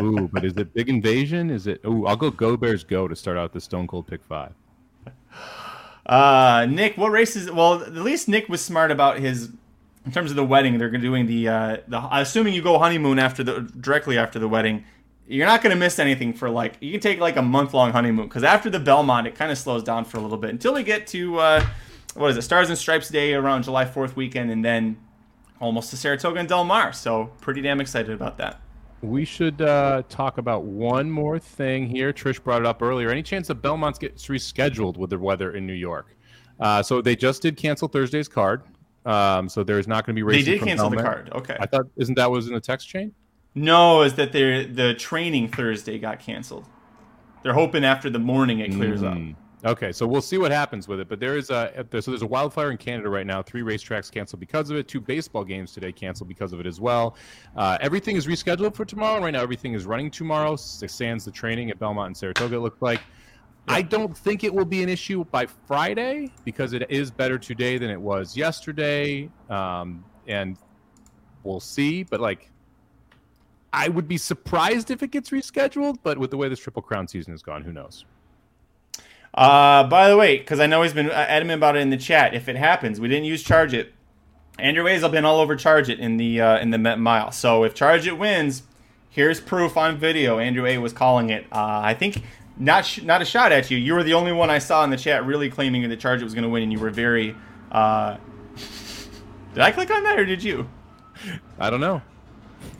[0.00, 1.48] Ooh, but is it Big Invasion?
[1.50, 1.80] Is it?
[1.86, 4.52] Ooh, I'll go Go Bears Go to start out the Stone Cold pick five.
[6.04, 7.50] Uh, Nick, what races?
[7.50, 9.50] Well, at least Nick was smart about his.
[10.04, 12.08] In terms of the wedding, they're doing the uh, the.
[12.10, 14.84] Assuming you go honeymoon after the directly after the wedding,
[15.28, 17.92] you're not going to miss anything for like you can take like a month long
[17.92, 20.74] honeymoon because after the Belmont, it kind of slows down for a little bit until
[20.74, 21.66] we get to uh,
[22.14, 24.96] what is it, Stars and Stripes Day around July Fourth weekend, and then
[25.60, 26.92] almost to Saratoga and Del Mar.
[26.92, 28.60] So pretty damn excited about that.
[29.02, 32.12] We should uh, talk about one more thing here.
[32.12, 33.10] Trish brought it up earlier.
[33.10, 36.16] Any chance that Belmont's gets rescheduled with the weather in New York?
[36.60, 38.62] Uh, so they just did cancel Thursday's card.
[39.04, 40.44] Um, so there's not going to be racing.
[40.44, 41.30] They did cancel the card.
[41.32, 41.56] Okay.
[41.58, 43.12] I thought isn't that was in the text chain?
[43.54, 46.66] No, is that their the training Thursday got canceled.
[47.42, 49.18] They're hoping after the morning it clears up.
[49.64, 51.08] Okay, so we'll see what happens with it.
[51.08, 53.42] But there is a so there's a wildfire in Canada right now.
[53.42, 54.88] Three racetracks canceled because of it.
[54.88, 57.16] Two baseball games today canceled because of it as well.
[57.56, 59.22] Uh, everything is rescheduled for tomorrow.
[59.22, 60.56] Right now, everything is running tomorrow.
[60.56, 62.56] Sans the training at Belmont and Saratoga.
[62.56, 63.00] It looked like.
[63.68, 67.78] I don't think it will be an issue by Friday because it is better today
[67.78, 70.58] than it was yesterday, um, and
[71.44, 72.02] we'll see.
[72.02, 72.50] But like,
[73.72, 75.98] I would be surprised if it gets rescheduled.
[76.02, 78.04] But with the way this Triple Crown season has gone, who knows?
[79.34, 81.96] Uh, by the way, because I know he's been uh, adamant about it in the
[81.96, 82.34] chat.
[82.34, 83.94] If it happens, we didn't use Charge It.
[84.58, 87.32] Andrew A's been all over Charge It in the uh, in the Met Mile.
[87.32, 88.64] So if Charge It wins,
[89.08, 90.38] here's proof on video.
[90.38, 91.44] Andrew A was calling it.
[91.50, 92.22] Uh, I think
[92.58, 93.78] not sh- not a shot at you.
[93.78, 96.24] You were the only one I saw in the chat really claiming that Charge It
[96.24, 97.34] was going to win, and you were very.
[97.70, 98.18] Uh...
[99.54, 100.68] did I click on that or did you?
[101.58, 102.02] I don't know.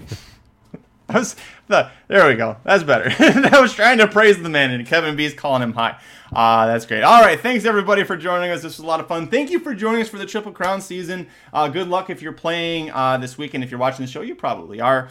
[1.08, 1.36] I was
[1.68, 2.56] the, there we go.
[2.64, 3.10] That's better.
[3.54, 5.98] I was trying to praise the man, and Kevin B's calling him high.
[6.34, 7.02] Uh, that's great.
[7.02, 8.62] All right, thanks everybody for joining us.
[8.62, 9.28] This was a lot of fun.
[9.28, 11.28] Thank you for joining us for the Triple Crown season.
[11.52, 13.62] Uh, good luck if you're playing uh, this weekend.
[13.62, 15.10] If you're watching the show, you probably are.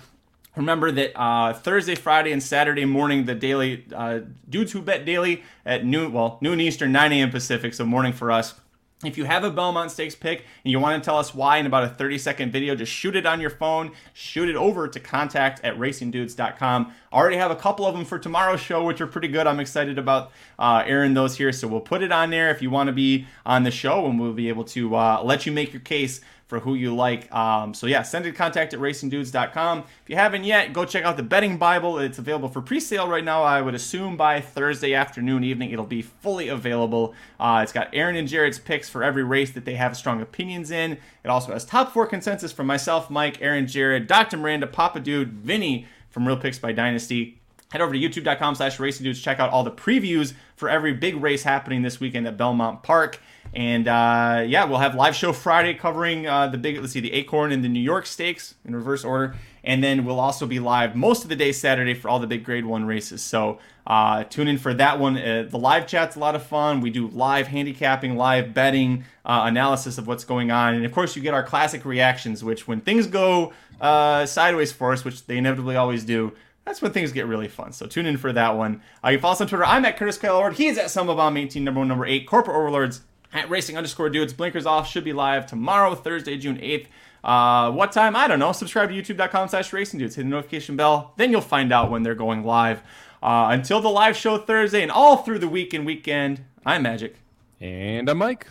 [0.56, 5.44] Remember that uh, Thursday, Friday, and Saturday morning, the daily uh, dudes who bet daily
[5.66, 7.30] at noon, well noon Eastern, 9 a.m.
[7.30, 8.56] Pacific, so morning for us.
[9.04, 11.66] If you have a Belmont Stakes pick and you want to tell us why in
[11.66, 15.00] about a 30 second video, just shoot it on your phone, shoot it over to
[15.00, 16.94] contact at racingdudes.com.
[17.12, 19.48] I already have a couple of them for tomorrow's show, which are pretty good.
[19.48, 21.52] I'm excited about uh, airing those here.
[21.52, 24.20] So we'll put it on there if you want to be on the show and
[24.20, 26.22] we'll be able to uh, let you make your case
[26.52, 27.34] for who you like.
[27.34, 29.80] Um, so yeah, send it contact at racingdudes.com.
[29.80, 31.98] If you haven't yet, go check out the betting Bible.
[31.98, 33.42] It's available for pre-sale right now.
[33.44, 37.14] I would assume by Thursday afternoon, evening, it'll be fully available.
[37.40, 40.72] Uh, it's got Aaron and Jared's picks for every race that they have strong opinions
[40.72, 40.98] in.
[41.24, 44.36] It also has top four consensus from myself, Mike, Aaron, Jared, Dr.
[44.36, 47.40] Miranda, Papa Dude, Vinny from Real Picks by Dynasty.
[47.72, 49.22] Head over to youtube.com slash racing dudes.
[49.22, 53.22] Check out all the previews for every big race happening this weekend at Belmont Park.
[53.54, 57.14] And uh, yeah, we'll have live show Friday covering uh, the big, let's see, the
[57.14, 59.36] Acorn and the New York Stakes in reverse order.
[59.64, 62.44] And then we'll also be live most of the day Saturday for all the big
[62.44, 63.22] grade one races.
[63.22, 65.18] So uh, tune in for that one.
[65.18, 66.82] Uh, the live chat's a lot of fun.
[66.82, 70.76] We do live handicapping, live betting, uh, analysis of what's going on.
[70.76, 74.94] And of course, you get our classic reactions, which when things go uh, sideways for
[74.94, 76.32] us, which they inevitably always do,
[76.66, 77.74] that's when things get really fun.
[77.74, 78.82] So tune in for that one.
[79.04, 79.66] You can follow us on Twitter.
[79.66, 82.28] I'm at Curtis Kyle He is at Bomb 18, number one, number eight.
[82.28, 83.02] Corporate Overlords
[83.34, 84.34] at racing underscore dudes.
[84.34, 86.88] Blinkers off should be live tomorrow, Thursday, June 8th.
[87.24, 88.16] Uh, what time?
[88.16, 88.52] I don't know.
[88.52, 90.16] Subscribe to youtube.com slash racing dudes.
[90.16, 91.14] Hit the notification bell.
[91.18, 92.82] Then you'll find out when they're going live.
[93.22, 97.18] Uh, until the live show Thursday and all through the week and weekend, I'm Magic.
[97.60, 98.48] And I'm Mike.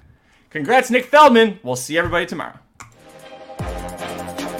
[0.50, 1.58] Congrats, Nick Feldman.
[1.62, 2.58] We'll see everybody tomorrow.